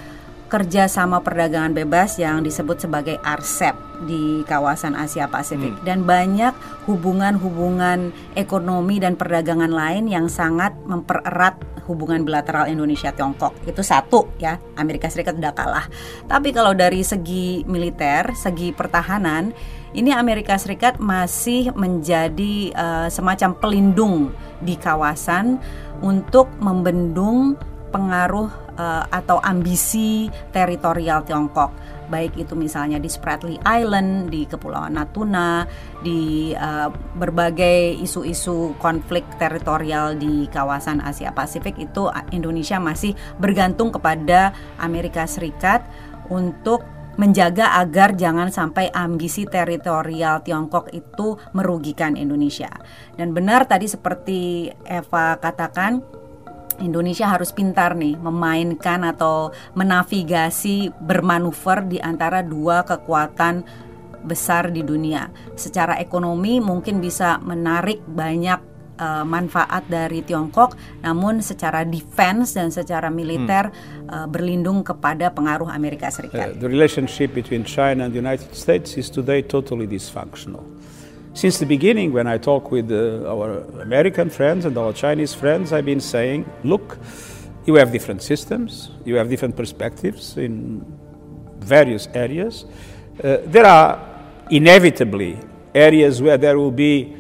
kerjasama 0.53 1.25
perdagangan 1.25 1.73
bebas 1.73 2.21
yang 2.21 2.45
disebut 2.45 2.85
sebagai 2.85 3.17
RCEP 3.25 3.75
di 4.05 4.45
kawasan 4.45 4.93
Asia 4.93 5.33
Pasifik 5.33 5.81
hmm. 5.81 5.85
dan 5.89 6.05
banyak 6.05 6.53
hubungan-hubungan 6.85 8.13
ekonomi 8.37 9.01
dan 9.01 9.17
perdagangan 9.17 9.73
lain 9.73 10.13
yang 10.13 10.29
sangat 10.29 10.77
mempererat 10.85 11.57
hubungan 11.87 12.25
bilateral 12.25 12.69
Indonesia 12.69 13.13
Tiongkok. 13.13 13.55
Itu 13.65 13.85
satu 13.85 14.29
ya, 14.41 14.61
Amerika 14.77 15.09
Serikat 15.09 15.37
sudah 15.37 15.55
kalah. 15.55 15.87
Tapi 16.27 16.51
kalau 16.51 16.73
dari 16.73 17.05
segi 17.05 17.63
militer, 17.69 18.33
segi 18.37 18.73
pertahanan, 18.73 19.53
ini 19.95 20.11
Amerika 20.11 20.59
Serikat 20.59 20.99
masih 20.99 21.71
menjadi 21.77 22.75
uh, 22.75 23.09
semacam 23.09 23.51
pelindung 23.55 24.17
di 24.59 24.75
kawasan 24.75 25.63
untuk 26.03 26.51
membendung 26.59 27.55
pengaruh 27.95 28.51
uh, 28.75 29.07
atau 29.07 29.39
ambisi 29.39 30.27
teritorial 30.51 31.23
Tiongkok 31.23 31.71
baik 32.09 32.37
itu 32.37 32.53
misalnya 32.57 33.01
di 33.01 33.09
Spratly 33.09 33.57
Island, 33.65 34.33
di 34.33 34.45
Kepulauan 34.45 34.97
Natuna, 34.97 35.65
di 36.05 36.53
uh, 36.55 36.89
berbagai 37.17 38.01
isu-isu 38.01 38.77
konflik 38.79 39.25
teritorial 39.41 40.17
di 40.17 40.47
kawasan 40.49 41.01
Asia 41.01 41.33
Pasifik 41.33 41.77
itu 41.81 42.09
Indonesia 42.33 42.77
masih 42.81 43.17
bergantung 43.41 43.93
kepada 43.93 44.53
Amerika 44.77 45.25
Serikat 45.25 45.85
untuk 46.33 46.85
menjaga 47.15 47.79
agar 47.79 48.19
jangan 48.19 48.51
sampai 48.51 48.91
ambisi 48.91 49.47
teritorial 49.47 50.43
Tiongkok 50.43 50.91
itu 50.91 51.39
merugikan 51.55 52.19
Indonesia. 52.19 52.71
Dan 53.15 53.31
benar 53.31 53.71
tadi 53.71 53.87
seperti 53.87 54.71
Eva 54.83 55.39
katakan 55.39 56.03
Indonesia 56.81 57.31
harus 57.31 57.55
pintar 57.55 57.95
nih 57.95 58.19
memainkan 58.19 59.07
atau 59.07 59.55
menavigasi 59.79 60.91
bermanuver 61.03 61.87
di 61.87 61.99
antara 62.03 62.43
dua 62.43 62.83
kekuatan 62.83 63.63
besar 64.25 64.73
di 64.73 64.81
dunia. 64.81 65.29
Secara 65.55 66.01
ekonomi 66.01 66.59
mungkin 66.59 66.99
bisa 66.99 67.37
menarik 67.45 68.01
banyak 68.09 68.75
uh, 68.99 69.25
manfaat 69.27 69.85
dari 69.87 70.23
Tiongkok, 70.23 70.75
namun 71.03 71.43
secara 71.45 71.83
defense 71.85 72.57
dan 72.57 72.71
secara 72.71 73.11
militer 73.11 73.71
hmm. 73.71 74.09
uh, 74.11 74.27
berlindung 74.27 74.83
kepada 74.83 75.31
pengaruh 75.31 75.69
Amerika 75.71 76.11
Serikat. 76.11 76.55
Uh, 76.55 76.65
the 76.65 76.71
relationship 76.71 77.35
between 77.35 77.63
China 77.63 78.07
and 78.09 78.17
the 78.17 78.21
United 78.21 78.51
States 78.55 78.97
is 78.97 79.11
today 79.11 79.43
totally 79.43 79.87
dysfunctional. 79.87 80.65
Since 81.35 81.59
the 81.59 81.67
beginning, 81.67 82.13
when 82.13 82.29
I 82.29 82.39
talk 82.39 82.71
with 82.71 82.93
uh, 82.93 83.27
our 83.27 83.67
American 83.83 84.31
friends 84.31 84.65
and 84.65 84.79
our 84.79 84.93
Chinese 84.93 85.35
friends, 85.35 85.73
I've 85.73 85.85
been 85.85 86.01
saying, 86.01 86.47
look, 86.63 86.97
you 87.67 87.75
have 87.75 87.91
different 87.91 88.23
systems, 88.23 88.95
you 89.05 89.17
have 89.17 89.29
different 89.29 89.57
perspectives 89.57 90.39
in 90.39 90.87
various 91.59 92.07
areas. 92.15 92.67
Uh, 93.19 93.39
there 93.51 93.67
are 93.67 93.99
inevitably 94.49 95.37
areas 95.75 96.23
where 96.23 96.39
there 96.39 96.57
will 96.57 96.71
be 96.71 97.17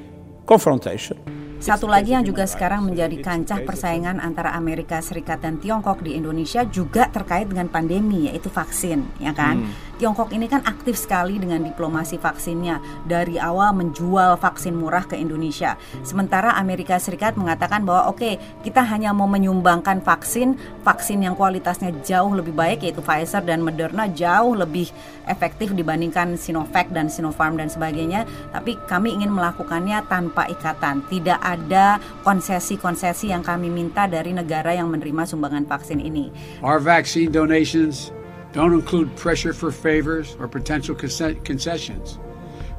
confrontation. 0.46 1.18
Satu 1.58 1.90
lagi 1.90 2.12
yang 2.12 2.22
juga 2.22 2.44
sekarang 2.46 2.86
menjadi 2.86 3.18
kancah 3.18 3.64
persaingan 3.66 4.20
antara 4.20 4.54
Amerika 4.54 5.00
Serikat 5.00 5.42
dan 5.42 5.58
Tiongkok 5.58 6.04
di 6.04 6.14
Indonesia 6.14 6.62
juga 6.68 7.10
terkait 7.10 7.48
dengan 7.48 7.66
pandemi 7.66 8.30
yaitu 8.30 8.46
vaksin, 8.46 9.10
ya 9.18 9.34
kan? 9.34 9.64
Hmm. 9.64 9.72
Tiongkok 10.04 10.36
ini 10.36 10.52
kan 10.52 10.60
aktif 10.68 11.00
sekali 11.00 11.40
dengan 11.40 11.64
diplomasi 11.64 12.20
vaksinnya 12.20 12.76
dari 13.08 13.40
awal 13.40 13.72
menjual 13.72 14.36
vaksin 14.36 14.76
murah 14.76 15.08
ke 15.08 15.16
Indonesia. 15.16 15.80
Sementara 16.04 16.60
Amerika 16.60 17.00
Serikat 17.00 17.40
mengatakan 17.40 17.88
bahwa 17.88 18.12
oke, 18.12 18.20
okay, 18.20 18.36
kita 18.60 18.84
hanya 18.84 19.16
mau 19.16 19.24
menyumbangkan 19.24 20.04
vaksin, 20.04 20.60
vaksin 20.84 21.24
yang 21.24 21.32
kualitasnya 21.32 21.88
jauh 22.04 22.36
lebih 22.36 22.52
baik 22.52 22.84
yaitu 22.84 23.00
Pfizer 23.00 23.40
dan 23.48 23.64
Moderna 23.64 24.04
jauh 24.12 24.52
lebih 24.52 24.92
efektif 25.24 25.72
dibandingkan 25.72 26.36
Sinovac 26.36 26.92
dan 26.92 27.08
Sinopharm 27.08 27.56
dan 27.56 27.72
sebagainya, 27.72 28.28
tapi 28.52 28.76
kami 28.84 29.16
ingin 29.16 29.32
melakukannya 29.32 30.04
tanpa 30.04 30.52
ikatan, 30.52 31.00
tidak 31.08 31.40
ada 31.40 31.96
konsesi-konsesi 32.28 33.32
yang 33.32 33.40
kami 33.40 33.72
minta 33.72 34.04
dari 34.04 34.36
negara 34.36 34.76
yang 34.76 34.92
menerima 34.92 35.24
sumbangan 35.24 35.64
vaksin 35.64 35.96
ini. 35.96 36.28
Our 36.60 36.76
vaccine 36.76 37.32
donations 37.32 38.12
don't 38.54 38.72
include 38.72 39.10
pressure 39.18 39.52
for 39.52 39.74
favors 39.74 40.38
or 40.38 40.46
potential 40.46 40.94
concessions. 40.94 42.22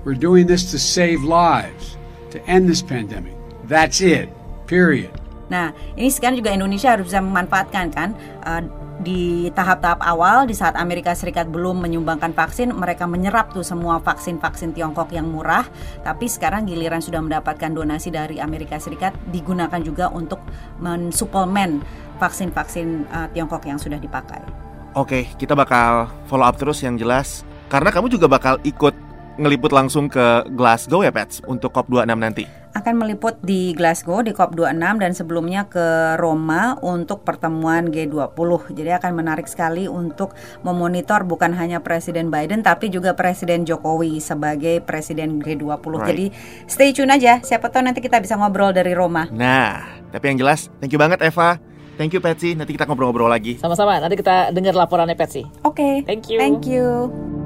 We're 0.08 0.16
doing 0.16 0.48
this 0.48 0.72
to 0.72 0.80
save 0.80 1.22
lives, 1.22 2.00
to 2.32 2.40
end 2.48 2.72
this 2.72 2.82
pandemic. 2.82 3.36
That's 3.68 4.00
it. 4.00 4.32
Period. 4.66 5.12
Nah, 5.52 5.76
ini 5.94 6.10
sekarang 6.10 6.42
juga 6.42 6.50
Indonesia 6.50 6.98
harus 6.98 7.12
bisa 7.12 7.22
memanfaatkan 7.22 7.86
kan 7.94 8.18
uh, 8.42 8.66
di 8.98 9.52
tahap-tahap 9.54 10.02
awal 10.02 10.50
di 10.50 10.56
saat 10.56 10.74
Amerika 10.80 11.14
Serikat 11.14 11.52
belum 11.52 11.84
menyumbangkan 11.84 12.32
vaksin 12.34 12.74
mereka 12.74 13.06
menyerap 13.06 13.54
tuh 13.54 13.62
semua 13.62 14.02
vaksin-vaksin 14.02 14.74
Tiongkok 14.74 15.12
yang 15.12 15.30
murah 15.30 15.68
tapi 16.02 16.32
sekarang 16.32 16.66
giliran 16.66 17.04
sudah 17.04 17.20
mendapatkan 17.22 17.76
donasi 17.76 18.10
dari 18.10 18.40
Amerika 18.42 18.80
Serikat 18.82 19.14
digunakan 19.30 19.78
juga 19.84 20.10
untuk 20.10 20.42
mensuplemen 20.82 21.84
vaksin-vaksin 22.18 23.06
uh, 23.12 23.28
Tiongkok 23.36 23.68
yang 23.68 23.78
sudah 23.78 24.00
dipakai. 24.00 24.65
Oke, 24.96 25.28
kita 25.36 25.60
bakal 25.60 26.08
follow 26.32 26.48
up 26.48 26.56
terus 26.56 26.80
yang 26.80 26.96
jelas 26.96 27.44
karena 27.68 27.92
kamu 27.92 28.16
juga 28.16 28.32
bakal 28.32 28.56
ikut 28.64 28.96
ngeliput 29.36 29.76
langsung 29.76 30.08
ke 30.08 30.48
Glasgow 30.56 31.04
ya 31.04 31.12
Pets 31.12 31.44
untuk 31.52 31.76
COP26 31.76 32.16
nanti? 32.16 32.48
Akan 32.72 32.96
meliput 33.04 33.36
di 33.44 33.76
Glasgow 33.76 34.24
di 34.24 34.32
COP26 34.32 34.80
dan 35.04 35.12
sebelumnya 35.12 35.68
ke 35.68 36.16
Roma 36.16 36.80
untuk 36.80 37.28
pertemuan 37.28 37.92
G20. 37.92 38.72
Jadi 38.72 38.92
akan 38.96 39.12
menarik 39.20 39.52
sekali 39.52 39.92
untuk 39.92 40.32
memonitor 40.64 41.28
bukan 41.28 41.52
hanya 41.60 41.84
Presiden 41.84 42.32
Biden 42.32 42.64
tapi 42.64 42.88
juga 42.88 43.12
Presiden 43.20 43.68
Jokowi 43.68 44.24
sebagai 44.24 44.80
Presiden 44.80 45.44
G20. 45.44 45.76
Right. 45.76 46.08
Jadi 46.08 46.26
stay 46.72 46.96
tune 46.96 47.12
aja, 47.12 47.44
siapa 47.44 47.68
tahu 47.68 47.84
nanti 47.84 48.00
kita 48.00 48.24
bisa 48.24 48.40
ngobrol 48.40 48.72
dari 48.72 48.96
Roma. 48.96 49.28
Nah, 49.28 49.84
tapi 50.16 50.32
yang 50.32 50.40
jelas 50.40 50.72
thank 50.80 50.96
you 50.96 51.00
banget 51.04 51.20
Eva. 51.20 51.75
Thank 51.96 52.12
you 52.12 52.20
Patsy, 52.20 52.54
nanti 52.56 52.76
kita 52.76 52.84
ngobrol-ngobrol 52.88 53.32
lagi. 53.32 53.56
Sama-sama, 53.56 54.00
nanti 54.04 54.20
kita 54.20 54.52
dengar 54.52 54.76
laporannya 54.76 55.16
Patsy. 55.16 55.48
Oke. 55.64 55.80
Okay. 55.80 55.96
Thank 56.04 56.28
you. 56.28 56.38
Thank 56.40 56.68
you. 56.68 57.45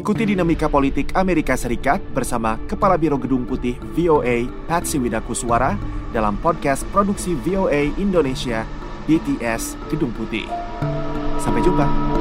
Ikuti 0.00 0.32
dinamika 0.32 0.64
politik 0.64 1.12
Amerika 1.12 1.52
Serikat 1.60 2.00
bersama 2.16 2.56
Kepala 2.64 2.96
Biro 2.96 3.20
Gedung 3.20 3.44
Putih 3.44 3.76
VOA 3.92 4.48
Patsy 4.64 4.96
Widakuswara 4.96 5.76
dalam 6.08 6.40
podcast 6.40 6.88
produksi 6.88 7.36
VOA 7.36 7.92
Indonesia 8.00 8.64
BTS 9.04 9.76
Gedung 9.92 10.16
Putih. 10.16 10.48
Sampai 11.36 11.60
jumpa. 11.60 12.19